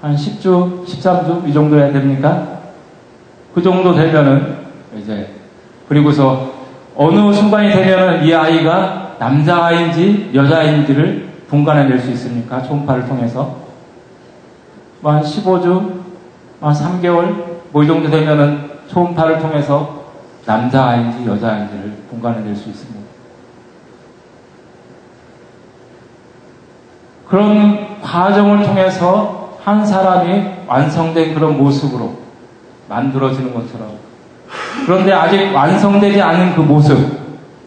한 0.01 0.15
10주, 0.15 0.85
13주 0.85 1.47
이 1.47 1.53
정도 1.53 1.77
해야 1.77 1.91
됩니까? 1.91 2.59
그 3.53 3.61
정도 3.61 3.93
되면은 3.93 4.55
이제 4.97 5.27
그리고서 5.87 6.50
어느 7.03 7.33
순간이 7.33 7.71
되면은 7.71 8.23
이 8.25 8.33
아이가 8.33 9.15
남자아이인지 9.17 10.31
여자아이인지를 10.35 11.29
분간해낼 11.47 11.97
수 11.99 12.11
있습니까? 12.11 12.61
초음파를 12.61 13.07
통해서 13.07 13.55
뭐 15.01 15.11
한 15.13 15.23
15주, 15.23 16.01
한 16.61 16.73
3개월 16.73 17.43
뭐 17.71 17.83
이 17.83 17.87
정도 17.87 18.07
되면은 18.09 18.69
초음파를 18.87 19.39
통해서 19.39 20.01
남자아이인지 20.45 21.25
여자아이인지를 21.27 21.93
분간해낼 22.11 22.55
수 22.55 22.69
있습니다. 22.69 23.01
그런 27.27 27.99
과정을 28.01 28.63
통해서 28.63 29.57
한 29.63 29.83
사람이 29.85 30.43
완성된 30.67 31.33
그런 31.33 31.57
모습으로 31.57 32.15
만들어지는 32.89 33.53
것처럼 33.55 34.00
그런데 34.86 35.13
아직 35.13 35.53
완성되지 35.53 36.22
않은 36.22 36.55
그 36.55 36.61
모습 36.61 37.19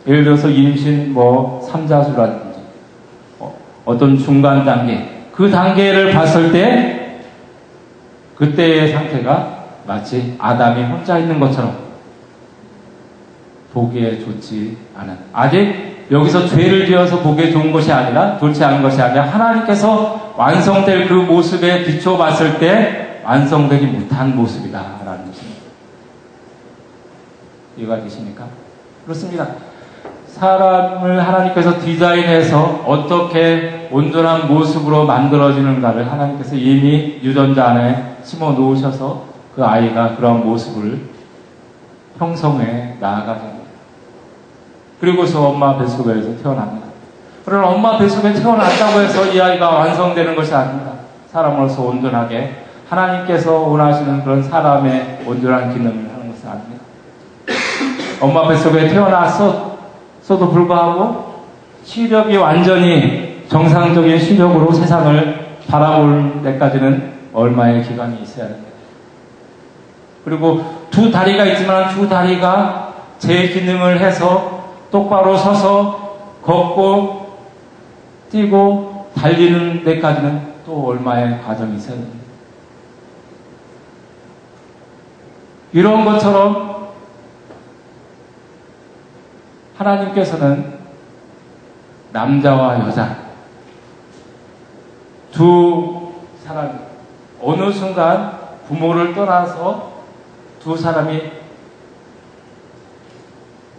예를 0.06 0.24
들어서 0.24 0.48
임신 0.48 1.12
뭐 1.12 1.66
삼자수라든지 1.70 2.60
어, 3.38 3.54
어떤 3.84 4.18
중간 4.18 4.64
단계 4.64 5.26
그 5.32 5.50
단계를 5.50 6.12
봤을 6.12 6.52
때 6.52 7.20
그때의 8.36 8.92
상태가 8.92 9.64
마치 9.86 10.34
아담이 10.38 10.82
혼자 10.84 11.18
있는 11.18 11.38
것처럼 11.38 11.76
보기에 13.72 14.20
좋지 14.20 14.76
않은 14.96 15.16
아직 15.32 16.06
여기서 16.10 16.46
죄를 16.46 16.86
지어서 16.86 17.20
보기에 17.20 17.50
좋은 17.50 17.72
것이 17.72 17.90
아니라 17.90 18.38
좋지 18.38 18.62
않은 18.62 18.82
것이 18.82 19.00
아니라 19.00 19.24
하나님께서 19.24 20.34
완성될 20.36 21.08
그 21.08 21.14
모습에 21.14 21.84
비춰봤을 21.84 22.58
때 22.58 23.20
완성되지 23.24 23.86
못한 23.86 24.36
모습이다라는. 24.36 25.33
이해가 27.76 28.00
되십니까? 28.00 28.46
그렇습니다. 29.04 29.48
사람을 30.28 31.24
하나님께서 31.24 31.78
디자인해서 31.78 32.82
어떻게 32.86 33.88
온전한 33.92 34.48
모습으로 34.48 35.04
만들어지는가를 35.04 36.10
하나님께서 36.10 36.56
이미 36.56 37.20
유전자 37.22 37.68
안에 37.68 38.16
심어 38.24 38.50
놓으셔서 38.52 39.24
그 39.54 39.64
아이가 39.64 40.16
그런 40.16 40.44
모습을 40.44 41.02
형성해 42.18 42.96
나아가게. 43.00 43.40
그리고서 45.00 45.48
엄마 45.48 45.78
뱃속에서 45.78 46.42
태어납니다. 46.42 46.88
그러나 47.44 47.68
엄마 47.68 47.98
뱃속에 47.98 48.32
태어났다고 48.32 49.00
해서 49.00 49.26
이 49.26 49.40
아이가 49.40 49.68
완성되는 49.68 50.34
것이 50.34 50.54
아닙니다. 50.54 50.92
사람으로서 51.30 51.82
온전하게 51.82 52.64
하나님께서 52.88 53.52
원하시는 53.52 54.24
그런 54.24 54.42
사람의 54.42 55.24
온전한 55.26 55.72
기능을. 55.72 56.13
엄마 58.24 58.48
뱃속에 58.48 58.88
태어나서 58.88 59.76
서도 60.22 60.48
불구하고 60.48 61.34
시력이 61.84 62.36
완전히 62.38 63.44
정상적인 63.48 64.18
시력으로 64.18 64.72
세상을 64.72 65.58
바라볼 65.68 66.40
때까지는 66.42 67.12
얼마의 67.34 67.82
기간이 67.82 68.22
있어야 68.22 68.48
됩니다. 68.48 68.70
그리고 70.24 70.64
두 70.90 71.10
다리가 71.10 71.44
있지만 71.44 71.94
두 71.94 72.08
다리가 72.08 72.94
제 73.18 73.48
기능을 73.48 74.00
해서 74.00 74.64
똑바로 74.90 75.36
서서 75.36 76.16
걷고 76.42 77.36
뛰고 78.30 79.10
달리는 79.14 79.84
데까지는 79.84 80.54
또 80.64 80.86
얼마의 80.86 81.42
과정이 81.42 81.78
됩니다. 81.78 82.24
이런 85.74 86.04
것처럼 86.04 86.73
하나님께서는 89.76 90.74
남자와 92.12 92.80
여자 92.80 93.16
두 95.32 96.12
사람 96.44 96.78
어느 97.42 97.72
순간 97.72 98.38
부모를 98.68 99.14
떠나서 99.14 99.92
두 100.62 100.76
사람이 100.76 101.32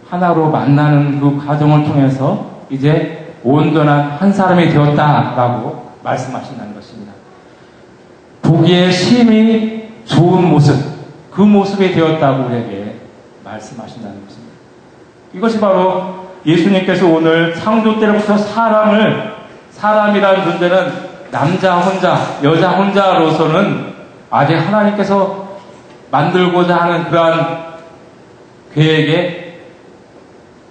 하나로 0.08 0.50
만나는 0.50 1.18
그 1.18 1.44
과정을 1.44 1.84
통해서 1.84 2.62
이제 2.70 3.34
온전한 3.42 4.10
한 4.10 4.32
사람이 4.32 4.68
되었다라고 4.68 5.92
말씀하신다는 6.02 6.74
것입니다. 6.74 7.12
보기에 8.42 8.90
심히 8.90 10.02
좋은 10.04 10.48
모습, 10.48 10.76
그 11.32 11.42
모습이 11.42 11.92
되었다고 11.92 12.44
우리에게 12.44 13.00
말씀하신다는 13.42 14.24
것입니다. 14.24 14.35
이것이 15.32 15.60
바로 15.60 16.26
예수님께서 16.44 17.06
오늘 17.06 17.54
창조 17.54 17.98
때부터 17.98 18.36
사람을 18.36 19.34
사람이라는 19.70 20.44
존재는 20.44 21.06
남자 21.30 21.76
혼자, 21.76 22.38
여자 22.42 22.70
혼자로서는 22.70 23.94
아직 24.30 24.54
하나님께서 24.54 25.58
만들고자 26.10 26.76
하는 26.76 27.04
그러한 27.10 27.74
계획에 28.72 29.60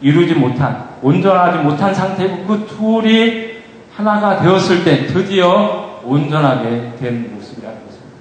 이루지 0.01 0.35
못한, 0.35 0.85
온전하지 1.01 1.59
못한 1.59 1.93
상태고 1.93 2.45
그 2.45 2.65
둘이 2.67 3.55
하나가 3.95 4.41
되었을 4.41 4.83
때 4.83 5.05
드디어 5.07 6.01
온전하게 6.03 6.93
된 6.99 7.33
모습이라는 7.33 7.77
것입니다. 7.85 8.15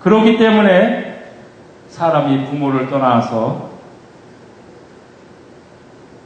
그렇기 0.00 0.38
때문에 0.38 1.05
사람이 1.96 2.44
부모를 2.44 2.90
떠나서 2.90 3.70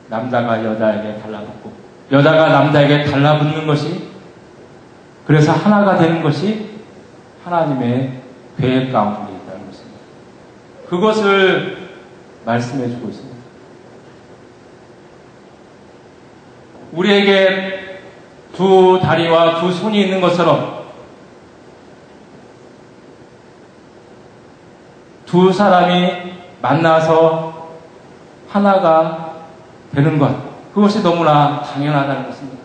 남자가 0.08 0.64
여자에게 0.64 1.20
달라붙고 1.20 1.72
여자가 2.10 2.48
남자에게 2.48 3.04
달라붙는 3.04 3.68
것이 3.68 4.10
그래서 5.28 5.52
하나가 5.52 5.96
되는 5.96 6.24
것이 6.24 6.70
하나님의 7.44 8.20
계획 8.58 8.90
가운데 8.90 9.32
있다는 9.32 9.66
것입니다. 9.68 10.00
그것을 10.88 11.90
말씀해 12.44 12.90
주고 12.90 13.08
있습니다. 13.08 13.36
우리에게 16.90 18.00
두 18.56 18.98
다리와 19.00 19.60
두 19.60 19.72
손이 19.72 20.02
있는 20.02 20.20
것처럼 20.20 20.79
두 25.30 25.52
사람이 25.52 26.10
만나서 26.60 27.68
하나가 28.48 29.34
되는 29.94 30.18
것. 30.18 30.34
그것이 30.74 31.04
너무나 31.04 31.62
당연하다는 31.62 32.26
것입니다. 32.26 32.58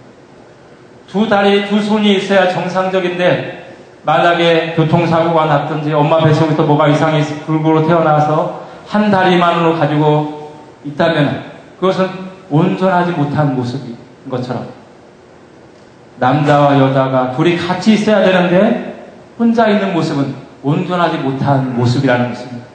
두 1.07 1.29
다리, 1.29 1.67
두 1.67 1.79
손이 1.79 2.15
있어야 2.15 2.49
정상적인데, 2.49 3.73
만약에 4.03 4.73
교통사고가 4.75 5.45
났든지 5.45 5.93
엄마 5.93 6.19
뱃속에서 6.23 6.63
뭐가 6.63 6.87
이상이 6.87 7.21
불구로 7.45 7.85
태어나서 7.85 8.61
한 8.87 9.11
다리만으로 9.11 9.75
가지고 9.77 10.53
있다면 10.83 11.43
그것은 11.79 12.07
온전하지 12.49 13.11
못한 13.11 13.55
모습인 13.55 13.95
것처럼 14.29 14.67
남자와 16.17 16.79
여자가 16.79 17.31
둘이 17.31 17.57
같이 17.57 17.93
있어야 17.93 18.23
되는데 18.23 19.09
혼자 19.39 19.67
있는 19.67 19.93
모습은 19.93 20.44
온전하지 20.65 21.19
못한 21.19 21.77
모습이라는 21.77 22.29
것입니다. 22.29 22.65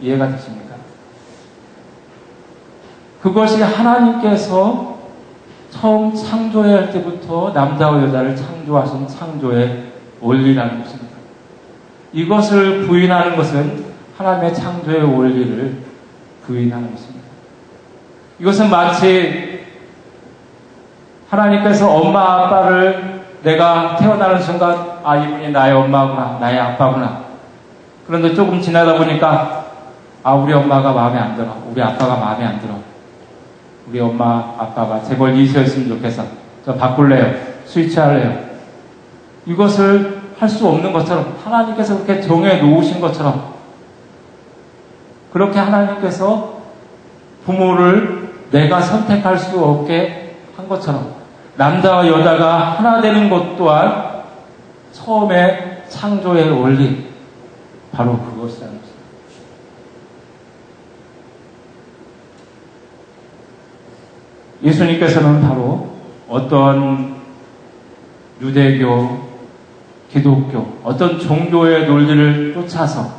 이해가 0.00 0.28
되십니까? 0.28 0.76
그것이 3.20 3.60
하나님께서 3.60 4.96
처음 5.70 6.14
창조할 6.14 6.92
때부터 6.92 7.50
남자와 7.52 8.04
여자를 8.04 8.36
창조하신 8.36 9.08
창조의 9.08 9.92
원리라는 10.20 10.84
것입니다. 10.84 11.16
이것을 12.12 12.86
부인하는 12.86 13.36
것은 13.36 13.86
하나님의 14.16 14.54
창조의 14.54 15.02
원리를 15.02 15.78
부인하는 16.46 16.92
것입니다. 16.92 17.26
이것은 18.38 18.70
마치 18.70 19.66
하나님께서 21.28 21.90
엄마 21.90 22.44
아빠를 22.44 23.18
내가 23.42 23.96
태어나는 23.96 24.40
순간 24.40 24.97
아 25.08 25.16
이분이 25.16 25.52
나의 25.52 25.72
엄마구나 25.72 26.36
나의 26.38 26.60
아빠구나. 26.60 27.22
그런데 28.06 28.34
조금 28.34 28.60
지나다 28.60 28.98
보니까 28.98 29.64
아 30.22 30.34
우리 30.34 30.52
엄마가 30.52 30.92
마음에 30.92 31.18
안 31.18 31.34
들어. 31.34 31.48
우리 31.70 31.82
아빠가 31.82 32.16
마음에 32.16 32.44
안 32.44 32.60
들어. 32.60 32.74
우리 33.88 33.98
엄마 34.00 34.52
아빠가 34.58 35.02
제발 35.02 35.34
이세였으면 35.34 35.88
좋겠어. 35.88 36.24
저 36.62 36.74
바꿀래요. 36.74 37.34
스위치 37.64 37.98
할래요. 37.98 38.38
이것을 39.46 40.18
할 40.38 40.46
수 40.46 40.68
없는 40.68 40.92
것처럼 40.92 41.36
하나님께서 41.42 42.04
그렇게 42.04 42.20
정해 42.20 42.60
놓으신 42.60 43.00
것처럼 43.00 43.54
그렇게 45.32 45.58
하나님께서 45.58 46.58
부모를 47.46 48.28
내가 48.50 48.80
선택할 48.82 49.38
수 49.38 49.58
없게 49.58 50.36
한 50.54 50.68
것처럼 50.68 51.14
남자와 51.56 52.06
여자가 52.06 52.74
하나 52.76 53.00
되는 53.00 53.30
것 53.30 53.56
또한 53.56 54.07
처음에 54.98 55.84
창조의 55.88 56.50
원리 56.50 57.08
바로 57.92 58.18
그것이라는 58.18 58.80
것입니다. 58.80 58.98
예수님께서는 64.62 65.40
바로 65.42 65.88
어떤 66.28 67.16
유대교, 68.40 69.28
기독교, 70.10 70.78
어떤 70.82 71.18
종교의 71.18 71.86
논리를 71.86 72.54
쫓아서 72.54 73.18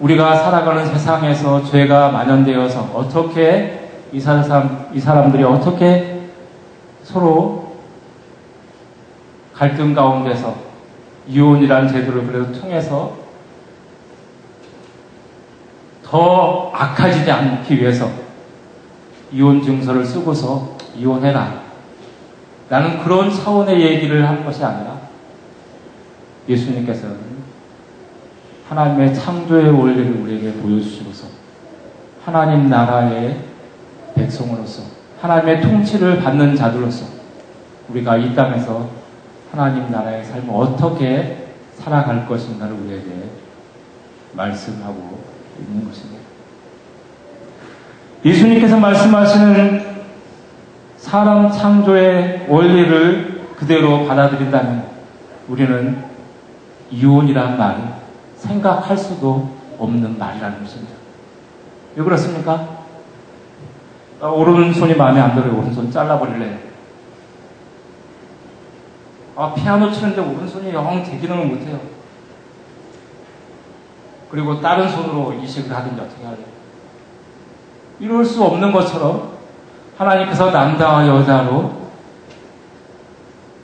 우리가 0.00 0.36
살아가는 0.36 0.86
세상에서 0.86 1.64
죄가 1.64 2.10
만연되어서 2.10 2.92
어떻게 2.94 3.88
이 4.12 4.20
사람, 4.20 4.88
이 4.94 4.98
사람들이 4.98 5.44
어떻게 5.44 6.20
서로 7.02 7.59
갈등 9.60 9.92
가운데서 9.92 10.56
이혼이라는 11.28 11.92
제도를 11.92 12.26
그래도 12.26 12.50
통해서 12.50 13.14
더 16.02 16.72
악해지지 16.72 17.30
않기 17.30 17.78
위해서 17.78 18.10
이혼 19.30 19.62
증서를 19.62 20.02
쓰고서 20.06 20.78
이혼해라. 20.96 21.60
나는 22.70 23.04
그런 23.04 23.30
차원의 23.30 23.82
얘기를 23.82 24.26
한 24.26 24.42
것이 24.42 24.64
아니라 24.64 24.98
예수님께서는 26.48 27.18
하나님의 28.66 29.14
창조의 29.14 29.78
원리를 29.78 30.22
우리에게 30.22 30.54
보여주시고서 30.54 31.26
하나님 32.24 32.70
나라의 32.70 33.36
백성으로서 34.14 34.84
하나님의 35.20 35.60
통치를 35.60 36.22
받는 36.22 36.56
자들로서 36.56 37.04
우리가 37.90 38.16
이 38.16 38.34
땅에서 38.34 38.99
하나님 39.50 39.90
나라의 39.90 40.24
삶을 40.24 40.54
어떻게 40.54 41.48
살아갈 41.74 42.26
것인가를 42.26 42.74
우리에게 42.74 43.30
말씀하고 44.32 45.24
있는 45.58 45.86
것입니다. 45.86 46.20
예수님께서 48.24 48.78
말씀하시는 48.78 49.90
사람 50.96 51.50
창조의 51.50 52.46
원리를 52.48 53.46
그대로 53.56 54.06
받아들인다면 54.06 54.84
우리는 55.48 56.04
이혼이란 56.90 57.58
말이 57.58 57.78
생각할 58.36 58.96
수도 58.96 59.48
없는 59.78 60.18
말이라는 60.18 60.60
것입니다. 60.60 60.94
왜 61.96 62.04
그렇습니까? 62.04 62.80
아, 64.20 64.26
오른손이 64.26 64.94
마음에 64.94 65.20
안 65.20 65.34
들어요. 65.34 65.58
오른손 65.58 65.90
잘라버릴래요. 65.90 66.69
아, 69.40 69.54
피아노 69.54 69.90
치는데 69.90 70.20
오른손이 70.20 70.70
영 70.74 71.02
제기능을 71.02 71.46
못해요. 71.46 71.80
그리고 74.30 74.60
다른 74.60 74.86
손으로 74.86 75.32
이식을 75.32 75.74
하든지 75.74 75.98
어떻게 75.98 76.24
하래요. 76.24 76.44
이럴 78.00 78.22
수 78.22 78.44
없는 78.44 78.70
것처럼 78.70 79.30
하나님께서 79.96 80.50
남자와 80.50 81.08
여자로 81.08 81.72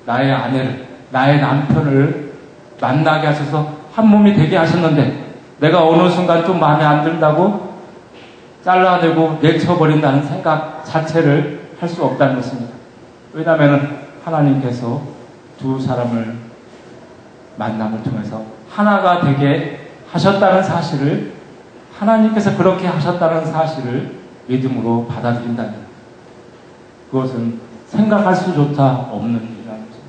나의 0.06 0.32
아내를, 0.32 0.86
나의 1.10 1.42
남편을 1.42 2.32
만나게 2.80 3.26
하셔서 3.26 3.76
한 3.92 4.08
몸이 4.08 4.32
되게 4.32 4.56
하셨는데 4.56 5.26
내가 5.58 5.86
어느 5.86 6.08
순간 6.08 6.42
좀 6.46 6.58
마음에 6.58 6.84
안 6.84 7.04
든다고 7.04 7.74
잘라내고 8.64 9.40
내쳐버린다는 9.42 10.22
생각 10.22 10.82
자체를 10.86 11.66
할 11.78 11.86
수 11.86 12.02
없다는 12.02 12.36
것입니다. 12.36 12.72
왜냐하면 13.34 13.98
하나님께서 14.24 15.15
두 15.58 15.80
사람을 15.80 16.36
만남을 17.56 18.02
통해서 18.02 18.44
하나가 18.68 19.20
되게 19.20 19.90
하셨다는 20.10 20.62
사실을 20.62 21.32
하나님께서 21.98 22.56
그렇게 22.56 22.86
하셨다는 22.86 23.46
사실을 23.46 24.16
믿음으로 24.46 25.06
받아들인다면 25.06 25.86
그것은 27.10 27.60
생각할 27.86 28.34
수조차 28.34 29.08
없는 29.10 29.42
일이라는 29.42 29.86
것입니다. 29.86 30.06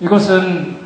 이것은 0.00 0.84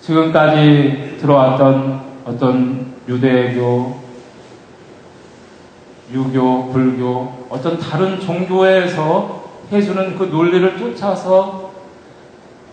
지금까지 0.00 1.16
들어왔던 1.20 2.00
어떤 2.24 2.94
유대교, 3.08 4.05
유교, 6.12 6.70
불교, 6.70 7.46
어떤 7.50 7.78
다른 7.78 8.20
종교에서 8.20 9.44
해주는 9.72 10.16
그 10.16 10.24
논리를 10.24 10.78
쫓아서 10.78 11.72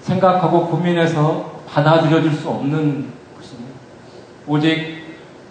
생각하고 0.01 0.67
고민해서 0.67 1.51
받아들여질 1.67 2.31
수 2.33 2.49
없는 2.49 3.11
것입니다. 3.35 3.71
오직 4.45 5.03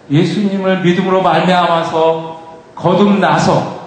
예수님을 0.09 0.81
믿음으로 0.81 1.21
말미암아서 1.21 2.61
거듭나서 2.75 3.83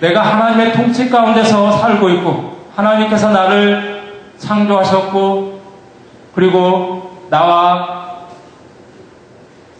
내가 0.00 0.22
하나님의 0.22 0.72
통치 0.72 1.08
가운데서 1.08 1.72
살고 1.78 2.08
있고 2.10 2.56
하나님께서 2.74 3.30
나를 3.30 4.00
창조하셨고 4.38 5.60
그리고 6.34 7.26
나와 7.30 8.26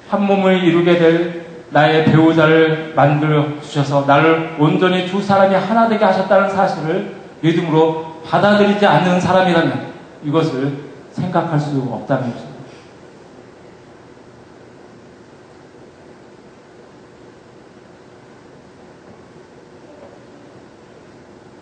한 0.09 0.27
몸을 0.27 0.65
이루게 0.65 0.99
될 0.99 1.50
나의 1.71 2.05
배우자를 2.05 2.95
만들어 2.97 3.61
주셔서 3.61 4.05
나를 4.05 4.57
온전히 4.59 5.07
두 5.07 5.23
사람이 5.23 5.55
하나 5.55 5.89
되게 5.89 6.05
하셨다는 6.05 6.51
사실을 6.51 7.15
믿음으로 7.41 8.23
받아들이지 8.25 8.85
않는 8.85 9.21
사람이라면 9.21 9.91
이것을 10.25 10.91
생각할 11.13 11.59
수 11.59 11.81
없다는 11.81 12.33
것입니다. 12.33 12.51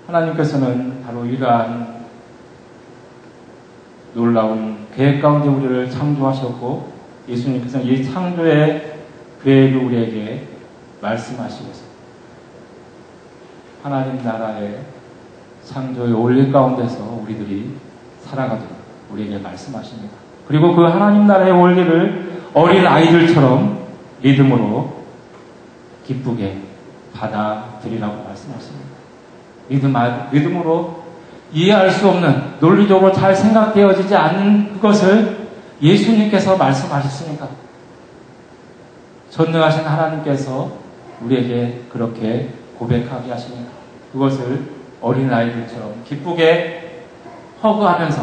하나님께서는 0.06 1.02
바로 1.04 1.26
이러한 1.26 1.98
놀라운 4.14 4.86
계획 4.96 5.20
가운데 5.20 5.48
우리를 5.48 5.90
창조하셨고 5.90 6.92
예수님께서는 7.28 7.86
이 7.86 8.02
창조의 8.02 8.97
계획을 9.43 9.84
우리에게 9.84 10.47
말씀하시고서 11.01 11.82
하나님 13.82 14.22
나라의 14.22 14.80
창조의 15.64 16.12
원리 16.12 16.51
가운데서 16.51 17.20
우리들이 17.22 17.74
살아가도록 18.22 18.72
우리에게 19.12 19.39
말씀하십니다. 19.39 20.14
그리고 20.47 20.74
그 20.74 20.82
하나님 20.82 21.26
나라의 21.26 21.53
원리를 21.53 22.43
어린 22.55 22.86
아이들처럼 22.86 23.86
믿음으로 24.22 25.05
기쁘게 26.07 26.59
받아들이라고 27.14 28.24
말씀하십니다. 28.24 28.89
믿음, 29.68 29.95
믿음으로 30.32 31.05
이해할 31.53 31.91
수 31.91 32.09
없는 32.09 32.55
논리적으로 32.61 33.12
잘 33.12 33.34
생각되어지지 33.34 34.14
않는 34.14 34.74
그것을 34.74 35.49
예수님께서 35.80 36.57
말씀하셨으니까 36.57 37.49
전능하신 39.31 39.85
하나님께서 39.85 40.70
우리에게 41.22 41.85
그렇게 41.91 42.51
고백하게 42.79 43.31
하시니까 43.31 43.70
그것을 44.12 44.72
어린아이들처럼 45.01 46.03
기쁘게 46.05 47.05
허그하면서 47.62 48.22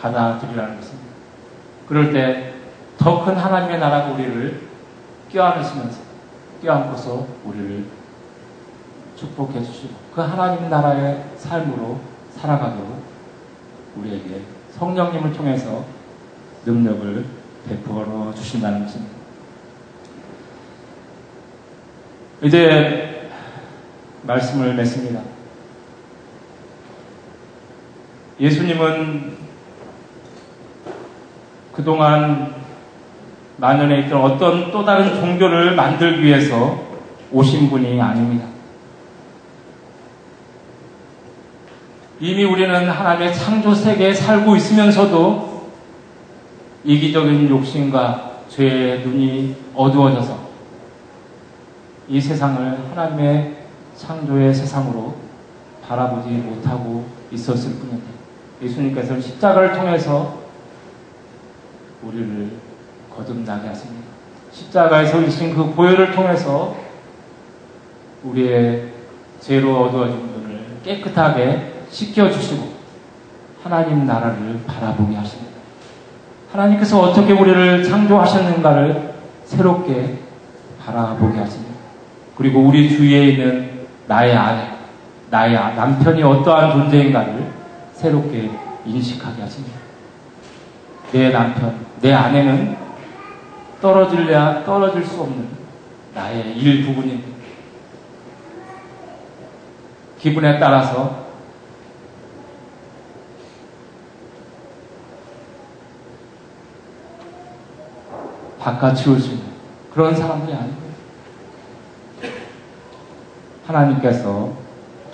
받아들이라는 0.00 0.76
것입니다. 0.76 1.08
그럴 1.88 2.12
때 2.12 2.54
더 2.98 3.24
큰 3.24 3.36
하나님의 3.36 3.78
나라가 3.80 4.12
우리를 4.12 4.62
껴안으시면서 5.30 5.98
껴안고서 6.62 7.26
우리를 7.44 7.84
축복해 9.16 9.62
주시고 9.62 9.94
그 10.14 10.20
하나님 10.20 10.68
나라의 10.70 11.24
삶으로 11.36 11.98
살아가도록 12.36 13.02
우리에게 13.96 14.42
성령님을 14.72 15.32
통해서 15.32 15.84
능력을 16.64 17.26
베풀어 17.68 18.32
주신다는 18.34 18.84
것입니다. 18.84 19.13
이제 22.42 23.30
말씀을 24.22 24.74
맺습니다. 24.74 25.20
예수님은 28.40 29.36
그동안 31.72 32.54
만연에 33.56 34.00
있던 34.00 34.20
어떤 34.20 34.72
또 34.72 34.84
다른 34.84 35.14
종교를 35.14 35.74
만들기 35.76 36.22
위해서 36.22 36.82
오신 37.30 37.70
분이 37.70 38.00
아닙니다. 38.00 38.46
이미 42.20 42.44
우리는 42.44 42.88
하나님의 42.88 43.34
창조 43.34 43.74
세계에 43.74 44.14
살고 44.14 44.56
있으면서도 44.56 45.70
이기적인 46.84 47.48
욕심과 47.48 48.40
죄의 48.48 49.00
눈이 49.00 49.56
어두워져서 49.74 50.43
이 52.08 52.20
세상을 52.20 52.90
하나님의 52.90 53.56
창조의 53.96 54.54
세상으로 54.54 55.14
바라보지 55.86 56.28
못하고 56.28 57.06
있었을 57.30 57.72
뿐인데 57.74 58.04
예수님께서는 58.62 59.20
십자가를 59.20 59.72
통해서 59.72 60.38
우리를 62.02 62.50
거듭나게 63.14 63.68
하십니다. 63.68 64.04
십자가에 64.52 65.06
서리신 65.06 65.54
그 65.54 65.72
보혈을 65.74 66.12
통해서 66.12 66.76
우리의 68.22 68.88
죄로 69.40 69.84
어두워진 69.84 70.16
눈을 70.16 70.60
깨끗하게 70.82 71.74
씻겨주시고 71.90 72.74
하나님 73.62 74.06
나라를 74.06 74.60
바라보게 74.66 75.16
하십니다. 75.16 75.54
하나님께서 76.52 77.00
어떻게 77.00 77.32
우리를 77.32 77.82
창조하셨는가를 77.84 79.14
새롭게 79.44 80.18
바라보게 80.84 81.38
하십니다. 81.38 81.63
그리고 82.36 82.60
우리 82.60 82.88
주위에 82.88 83.28
있는 83.28 83.86
나의 84.06 84.36
아내, 84.36 84.70
나의 85.30 85.52
남편이 85.52 86.22
어떠한 86.22 86.72
존재인가를 86.72 87.52
새롭게 87.94 88.50
인식하게 88.84 89.42
하십니다. 89.42 89.78
내 91.12 91.30
남편, 91.30 91.76
내 92.00 92.12
아내는 92.12 92.76
떨어질래야 93.80 94.64
떨어질 94.64 95.04
수 95.04 95.20
없는 95.22 95.48
나의 96.14 96.56
일부분입니다. 96.56 97.34
기분에 100.18 100.58
따라서 100.58 101.24
바꿔치울 108.58 109.20
수 109.20 109.32
있는 109.32 109.44
그런 109.92 110.14
사람들이 110.16 110.56
아니고 110.56 110.83
하나님께서 113.66 114.52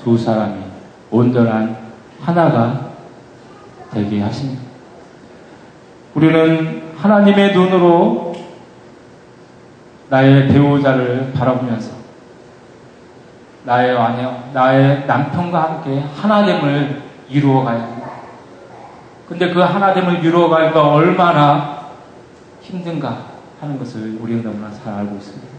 두 0.02 0.16
사람이 0.16 0.62
온전한 1.10 1.76
하나가 2.20 2.90
되게 3.92 4.20
하십니다. 4.20 4.62
우리는 6.14 6.82
하나님의 6.96 7.54
눈으로 7.54 8.34
나의 10.08 10.48
배우자를 10.48 11.32
바라보면서 11.32 11.92
나의 13.64 13.96
아내, 13.96 14.28
나의 14.52 15.06
남편과 15.06 15.62
함께 15.62 16.00
하나됨을 16.16 17.02
이루어가야 17.28 17.82
합니다. 17.82 18.10
근데 19.28 19.52
그 19.52 19.60
하나됨을 19.60 20.24
이루어가기가 20.24 20.88
얼마나 20.88 21.90
힘든가 22.60 23.26
하는 23.60 23.78
것을 23.78 24.18
우리는 24.20 24.42
너무나 24.42 24.70
잘 24.72 24.94
알고 24.94 25.16
있습니다. 25.16 25.49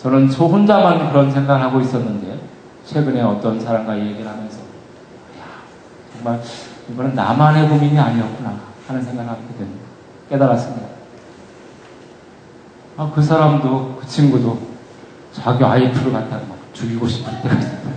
저는 0.00 0.30
저 0.30 0.46
혼자만 0.46 1.10
그런 1.10 1.30
생각을 1.30 1.62
하고 1.62 1.78
있었는데 1.78 2.40
최근에 2.86 3.20
어떤 3.20 3.60
사람과 3.60 3.98
얘기를 3.98 4.26
하면서 4.26 4.60
야, 4.60 5.60
정말 6.14 6.40
이거는 6.88 7.14
나만의 7.14 7.68
고민이 7.68 7.98
아니었구나 7.98 8.58
하는 8.88 9.02
생각을 9.02 9.30
하게 9.30 9.42
됩니다. 9.58 9.84
깨달았습니다. 10.30 10.88
아, 12.96 13.12
그 13.14 13.22
사람도 13.22 13.98
그 14.00 14.06
친구도 14.06 14.58
자기 15.32 15.62
아이프를 15.62 16.12
갖다가 16.12 16.46
막 16.48 16.58
죽이고 16.72 17.06
싶을 17.06 17.30
때가 17.42 17.54
있습니다. 17.54 17.90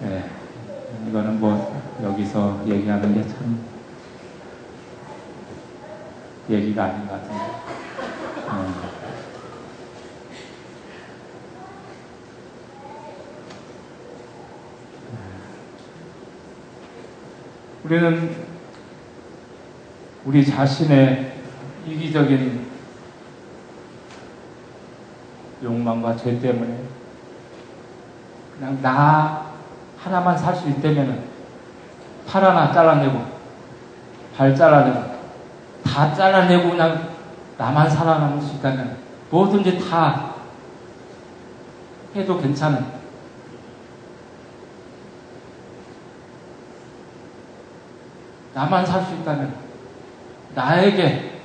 네, 0.00 0.30
이거는 1.08 1.38
뭐 1.38 1.80
여기서 2.02 2.60
얘기하는 2.66 3.14
게 3.14 3.22
참 3.28 3.71
얘기가 6.50 6.84
아닌 6.84 7.06
것 7.06 7.12
같은데. 7.14 7.34
네. 15.10 15.18
우리는 17.84 18.36
우리 20.24 20.44
자신의 20.44 21.36
이기적인 21.86 22.66
욕망과 25.62 26.16
죄 26.16 26.38
때문에 26.40 26.84
그냥 28.56 28.80
나 28.82 29.52
하나만 29.98 30.36
살 30.36 30.54
수 30.56 30.68
있다면 30.68 31.24
팔 32.26 32.44
하나 32.44 32.72
잘라내고 32.72 33.24
발 34.36 34.54
잘라내고 34.54 35.11
다 35.92 36.14
잘라내고 36.14 36.70
그냥 36.70 37.10
나만 37.58 37.90
살아남을 37.90 38.40
수 38.40 38.54
있다면 38.56 38.96
뭐든지 39.28 39.78
다 39.90 40.32
해도 42.16 42.40
괜찮은 42.40 43.02
나만 48.54 48.86
살 48.86 49.04
수 49.04 49.14
있다면 49.14 49.54
나에게 50.54 51.40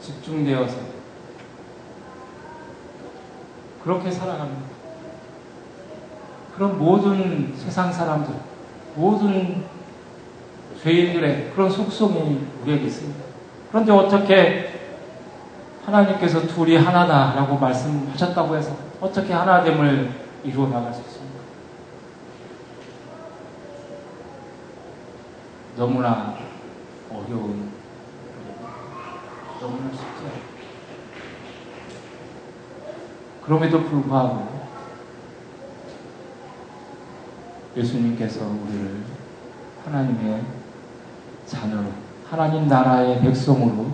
집중되어서 0.00 0.76
그렇게 3.82 4.10
살아갑니다. 4.10 4.62
그런 6.54 6.78
모든 6.78 7.56
세상 7.56 7.92
사람들, 7.92 8.34
모든 8.94 9.64
죄인들의 10.82 11.52
그런 11.54 11.70
속성이 11.70 12.40
우리에게 12.62 12.86
있습니다. 12.86 13.24
그런데 13.70 13.92
어떻게 13.92 14.72
하나님께서 15.84 16.46
둘이 16.46 16.76
하나다라고 16.76 17.56
말씀하셨다고 17.56 18.56
해서 18.56 18.76
어떻게 19.00 19.32
하나됨을 19.32 20.10
이루어 20.44 20.68
나갈 20.68 20.92
수 20.92 21.00
있습니까? 21.02 21.38
너무나 25.76 26.34
어려운 27.10 27.70
너무나 29.60 29.90
쉽지 29.90 30.04
않아요. 30.04 30.52
그럼에도 33.44 33.82
불구하고 33.84 34.48
예수님께서 37.76 38.44
우리를 38.44 39.02
하나님의 39.84 40.61
자녀로 41.52 41.84
하나님 42.28 42.66
나라의 42.66 43.20
백성으로 43.20 43.86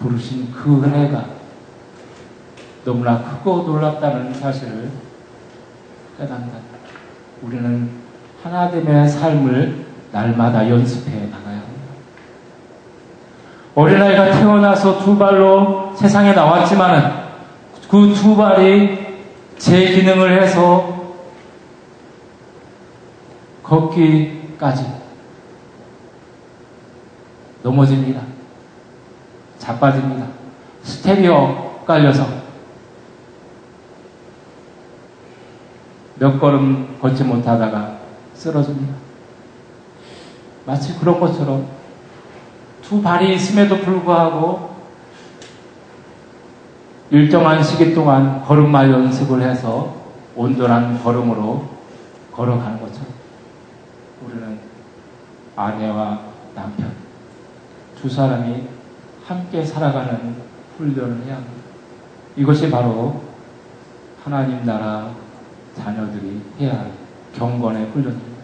부르신 0.00 0.52
그 0.52 0.82
은혜가 0.82 1.26
너무나 2.84 3.22
크고 3.22 3.62
놀랍다는 3.62 4.34
사실을 4.34 4.90
깨닫는다. 6.18 6.58
우리는 7.42 7.90
하나됨의 8.42 9.08
삶을 9.08 9.86
날마다 10.10 10.68
연습해 10.68 11.26
나가야 11.26 11.58
합니다. 11.58 11.82
어린아이가 13.74 14.32
태어나서 14.32 15.04
두 15.04 15.16
발로 15.16 15.94
세상에 15.96 16.32
나왔지만은 16.32 17.22
그두 17.88 18.36
발이 18.36 18.98
제 19.56 19.92
기능을 19.92 20.42
해서 20.42 21.14
걷기까지 23.62 25.01
넘어집니다. 27.62 28.22
자빠집니다. 29.58 30.26
스테리오 30.82 31.84
깔려서 31.86 32.26
몇 36.18 36.38
걸음 36.38 36.98
걷지 37.00 37.24
못하다가 37.24 37.98
쓰러집니다. 38.34 38.94
마치 40.66 40.98
그런 40.98 41.18
것처럼 41.18 41.66
두 42.82 43.02
발이 43.02 43.34
있음에도 43.34 43.78
불구하고 43.78 44.72
일정한 47.10 47.62
시기 47.62 47.94
동안 47.94 48.42
걸음마 48.44 48.88
연습을 48.88 49.42
해서 49.42 49.94
온전한 50.34 51.02
걸음으로 51.02 51.68
걸어가는 52.32 52.80
것처럼 52.80 53.08
우리는 54.24 54.58
아내와 55.56 56.20
남편 56.54 57.01
두 58.02 58.08
사람이 58.08 58.66
함께 59.24 59.64
살아가는 59.64 60.34
훈련을 60.76 61.24
해야 61.24 61.36
합니다. 61.36 61.52
이것이 62.36 62.68
바로 62.68 63.22
하나님 64.24 64.64
나라 64.66 65.12
자녀들이 65.76 66.40
해야 66.58 66.80
할 66.80 66.90
경건의 67.32 67.86
훈련입니다. 67.92 68.42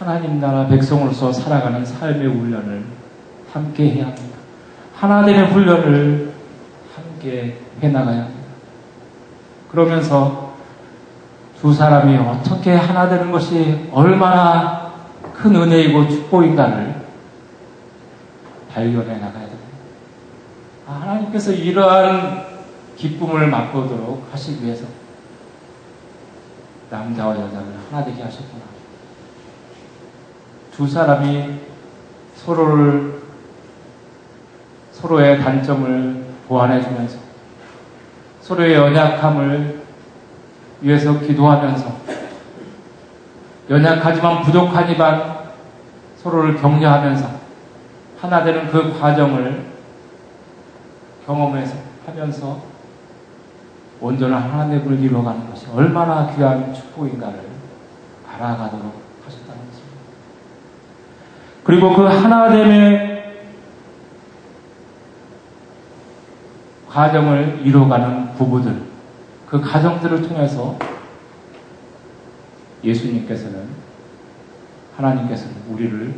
하나님 0.00 0.40
나라 0.40 0.66
백성으로서 0.66 1.32
살아가는 1.32 1.86
삶의 1.86 2.26
훈련을 2.26 2.84
함께 3.52 3.90
해야 3.90 4.06
합니다. 4.06 4.36
하나님의 4.96 5.52
훈련을 5.52 6.34
함께 6.96 7.60
해나가야 7.80 8.24
합니다. 8.24 8.48
그러면서 9.70 10.54
두 11.60 11.72
사람이 11.72 12.16
어떻게 12.16 12.74
하나 12.74 13.08
되는 13.08 13.30
것이 13.30 13.88
얼마나 13.92 14.83
큰 15.44 15.54
은혜이고 15.56 16.08
축복인가를 16.08 17.02
발견해 18.72 19.18
나가야 19.18 19.46
됩니다. 19.46 19.68
아, 20.86 20.92
하나님께서 21.02 21.52
이러한 21.52 22.46
기쁨을 22.96 23.48
맛보도록 23.48 24.26
하시기 24.32 24.64
위해서 24.64 24.86
남자와 26.88 27.34
여자를 27.34 27.66
하나 27.90 28.02
되게 28.02 28.22
하셨구나. 28.22 28.62
두 30.74 30.88
사람이 30.88 31.58
서로를 32.36 33.20
서로의 34.92 35.38
단점을 35.42 36.24
보완해 36.48 36.80
주면서 36.80 37.18
서로의 38.40 38.72
연약함을 38.76 39.82
위해서 40.80 41.20
기도하면서 41.20 41.94
연약하지만 43.68 44.42
부족하지만 44.42 45.33
서로를 46.24 46.56
격려하면서 46.56 47.28
하나 48.18 48.42
되는 48.42 48.66
그 48.70 48.98
과정을 48.98 49.66
경험해서 51.26 51.76
하면서 52.06 52.62
온전한 54.00 54.50
하나님을 54.50 54.98
이루어가는 55.00 55.50
것이 55.50 55.66
얼마나 55.74 56.34
귀한 56.34 56.72
축복인가를 56.72 57.40
알아가도록 58.26 59.02
하셨다는 59.26 59.60
것입니다. 59.68 59.98
그리고 61.62 61.94
그 61.94 62.04
하나됨의 62.04 63.34
과정을 66.88 67.60
이루어가는 67.64 68.34
부부들, 68.34 68.82
그 69.46 69.60
가정들을 69.60 70.22
통해서 70.22 70.78
예수님께서는, 72.82 73.83
하나님께서는 74.96 75.54
우리를 75.70 76.14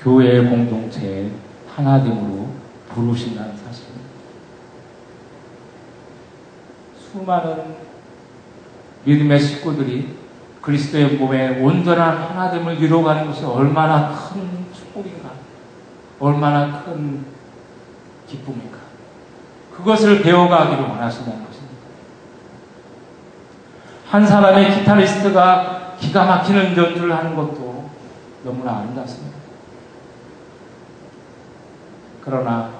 교회의 0.00 0.48
공동체의 0.48 1.32
하나됨으로 1.74 2.48
부르신다는 2.88 3.56
사실입니다. 3.56 4.08
수많은 6.98 7.76
믿음의 9.04 9.40
식구들이 9.40 10.16
그리스도의 10.60 11.16
몸에 11.16 11.60
온전한 11.60 12.18
하나됨을 12.18 12.78
이루어가는 12.78 13.26
것이 13.26 13.44
얼마나 13.44 14.08
큰 14.12 14.66
축복인가, 14.74 15.30
얼마나 16.18 16.82
큰 16.82 17.24
기쁨인가. 18.26 18.78
그것을 19.74 20.22
배워가기를 20.22 20.82
원하신다는 20.84 21.46
것입니다. 21.46 21.76
한 24.08 24.26
사람의 24.26 24.78
기타리스트가 24.78 25.94
기가 25.98 26.24
막히는 26.24 26.76
연주를 26.76 27.16
하는 27.16 27.34
것도 27.34 27.67
너무나 28.48 28.78
아름답습니다. 28.78 29.36
그러나 32.24 32.70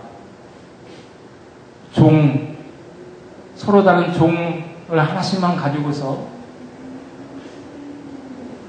종, 1.92 2.56
서로 3.54 3.84
다른 3.84 4.10
종을 4.14 4.64
하나씩만 4.88 5.56
가지고서 5.56 6.26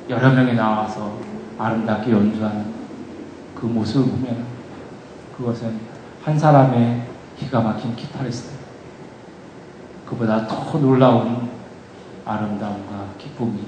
여러 0.10 0.30
명이 0.32 0.56
나와서 0.56 1.18
아름답게 1.58 2.12
연주하는 2.12 2.74
그 3.56 3.66
모습을 3.66 4.12
보면 4.12 4.45
그것은 5.38 5.80
한 6.24 6.38
사람의 6.38 7.08
기가 7.38 7.62
막힌 7.62 7.95
기타리스트. 7.95 8.58
그보다 10.06 10.45
더 10.47 10.78
놀라운 10.80 11.50
아름다움과 12.26 13.14
기쁨이 13.18 13.64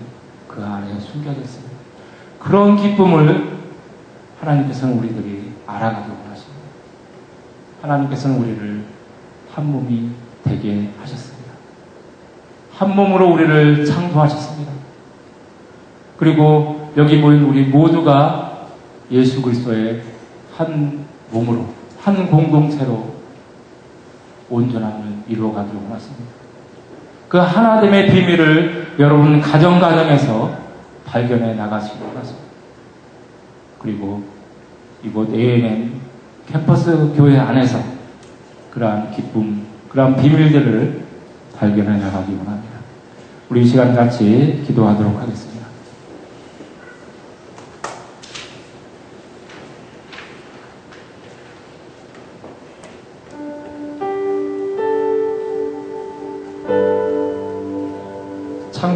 그 0.50 0.62
안에 0.62 1.00
숨겨져 1.00 1.40
있습니다. 1.40 1.71
그런 2.44 2.76
기쁨을 2.76 3.52
하나님께서는 4.40 4.98
우리들이 4.98 5.52
알아가기 5.68 6.10
원하십니다. 6.10 6.62
하나님께서는 7.82 8.38
우리를 8.38 8.84
한 9.54 9.72
몸이 9.72 10.10
되게 10.44 10.90
하셨습니다. 11.00 11.52
한 12.74 12.96
몸으로 12.96 13.32
우리를 13.32 13.86
창조하셨습니다. 13.86 14.72
그리고 16.18 16.92
여기 16.98 17.18
모인 17.18 17.44
우리 17.44 17.64
모두가 17.64 18.68
예수 19.12 19.42
그리스도의 19.42 20.02
한 20.58 21.06
몸으로, 21.32 21.68
한 22.00 22.28
공동체로 22.28 23.16
온전함을 24.50 25.24
이루어가기를 25.28 25.80
원하십니다. 25.84 26.32
그 27.30 27.38
하나됨의 27.38 28.12
비밀을 28.12 28.96
여러분 29.00 29.40
가정 29.40 29.80
가정에서 29.80 30.62
발견해 31.12 31.54
나가시기 31.56 32.02
원하십니다. 32.02 32.48
그리고 33.80 34.24
이곳 35.04 35.34
ANN 35.34 35.92
캠퍼스 36.48 37.14
교회 37.16 37.38
안에서 37.38 37.80
그러한 38.72 39.12
기쁨, 39.12 39.66
그러한 39.90 40.16
비밀들을 40.16 41.04
발견해 41.58 42.00
나가기 42.00 42.34
원합니다. 42.34 42.80
우리 43.50 43.64
이 43.64 43.66
시간 43.66 43.94
같이 43.94 44.64
기도하도록 44.66 45.20
하겠습니다. 45.20 45.51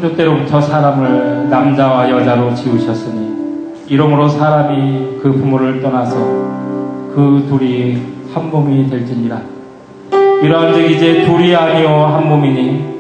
창조 0.06 0.16
때로부터 0.16 0.62
사람을 0.62 1.50
남자와 1.50 2.08
여자로 2.12 2.54
지으셨으니 2.54 3.34
이러므로 3.88 4.28
사람이 4.30 5.18
그 5.22 5.32
부모를 5.32 5.82
떠나서 5.82 6.16
그 7.16 7.44
둘이 7.50 8.04
한 8.32 8.52
몸이 8.52 8.88
될지니라. 8.88 9.42
이러한즉 10.44 10.92
이제 10.92 11.26
둘이 11.26 11.56
아니요 11.56 11.88
한 11.88 12.30
몸이니 12.30 12.94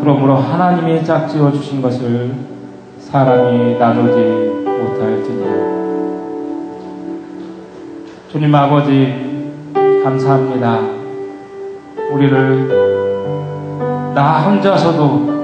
그러므로 0.00 0.34
하나님이 0.36 1.04
짝지어 1.04 1.52
주신 1.52 1.80
것을 1.80 2.32
사람이 2.98 3.78
나누지 3.78 4.16
못할지니라. 4.64 5.52
주님 8.32 8.52
아버지 8.52 9.52
감사합니다. 10.02 10.80
우리를 12.12 12.92
나 14.14 14.40
혼자서도 14.40 15.42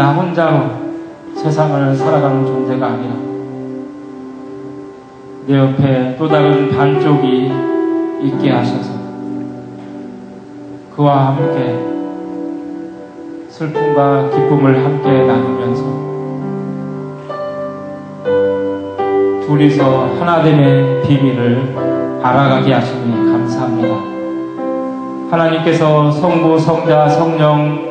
나 0.00 0.12
혼자로 0.12 0.62
세상을 1.34 1.94
살아가는 1.94 2.46
존재가 2.46 2.86
아니라 2.86 3.14
내 5.46 5.58
옆에 5.58 6.16
또 6.16 6.26
다른 6.26 6.70
반쪽이 6.70 7.52
있게 8.22 8.50
하셔서 8.50 8.94
그와 10.96 11.26
함께 11.26 11.78
슬픔과 13.50 14.30
기쁨을 14.30 14.82
함께 14.82 15.26
나누면서 15.26 15.82
둘이서 19.46 20.14
하나됨의 20.18 21.02
비밀을 21.02 21.76
알아가게 22.22 22.72
하시니 22.72 23.32
감사합니다. 23.32 23.96
하나님께서 25.30 26.10
성부, 26.10 26.58
성자, 26.58 27.06
성령 27.10 27.89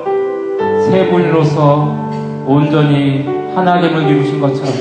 세 0.89 1.07
분으로서 1.07 2.09
온전히 2.47 3.23
하나됨을 3.53 4.09
이루신 4.09 4.41
것처럼 4.41 4.73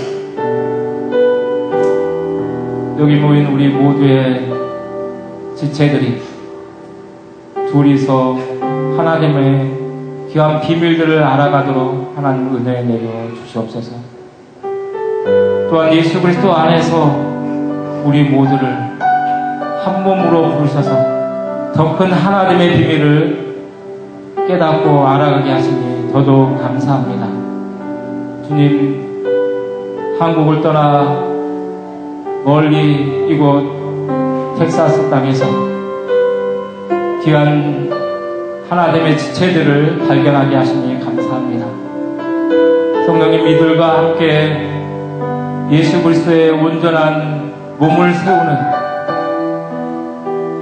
여기 2.98 3.16
모인 3.16 3.46
우리 3.46 3.68
모두의 3.68 4.50
지체들이 5.54 6.22
둘이서 7.70 8.38
하나님의 8.96 9.78
귀한 10.32 10.60
비밀들을 10.62 11.22
알아가도록 11.22 12.14
하나님 12.16 12.56
은혜 12.56 12.82
내려 12.82 13.08
주시옵소서. 13.34 13.92
또한 15.68 15.92
예수 15.92 16.22
그리스도 16.22 16.54
안에서 16.54 17.04
우리 18.04 18.24
모두를 18.24 18.66
한 19.84 20.02
몸으로 20.04 20.56
부르셔서 20.56 21.18
더 21.74 21.96
큰 21.98 22.10
하나님의 22.12 22.78
비밀을 22.78 23.48
깨닫고 24.48 25.06
알아가게 25.06 25.50
하시니 25.50 25.87
더더욱 26.12 26.60
감사합니다. 26.60 27.26
주님, 28.46 29.24
한국을 30.18 30.60
떠나 30.62 31.22
멀리 32.44 33.28
이곳 33.28 34.56
텍사스 34.58 35.10
땅에서 35.10 35.44
귀한 37.22 37.90
하나님의 38.68 39.16
지체들을 39.16 40.06
발견하게 40.06 40.56
하시니 40.56 41.00
감사합니다. 41.04 41.66
성령님 43.06 43.46
이들과 43.46 43.98
함께 43.98 44.68
예수 45.70 46.02
그리스도의 46.02 46.50
온전한 46.50 47.52
몸을 47.78 48.12
세우는 48.14 48.56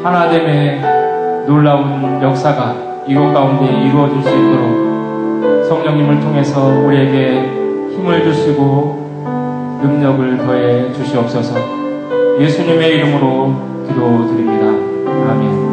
하나님의 0.02 1.46
놀라운 1.46 2.20
역사가 2.22 2.74
이곳 3.06 3.32
가운데 3.32 3.72
이루어질 3.86 4.22
수 4.22 4.28
있도록 4.28 4.85
성령님을 5.68 6.20
통해서 6.20 6.66
우리에게 6.66 7.40
힘을 7.90 8.24
주시고 8.24 9.80
능력을 9.82 10.38
더해 10.38 10.92
주시옵소서 10.92 11.56
예수님의 12.40 12.96
이름으로 12.96 13.86
기도드립니다. 13.88 14.66
아멘. 15.30 15.65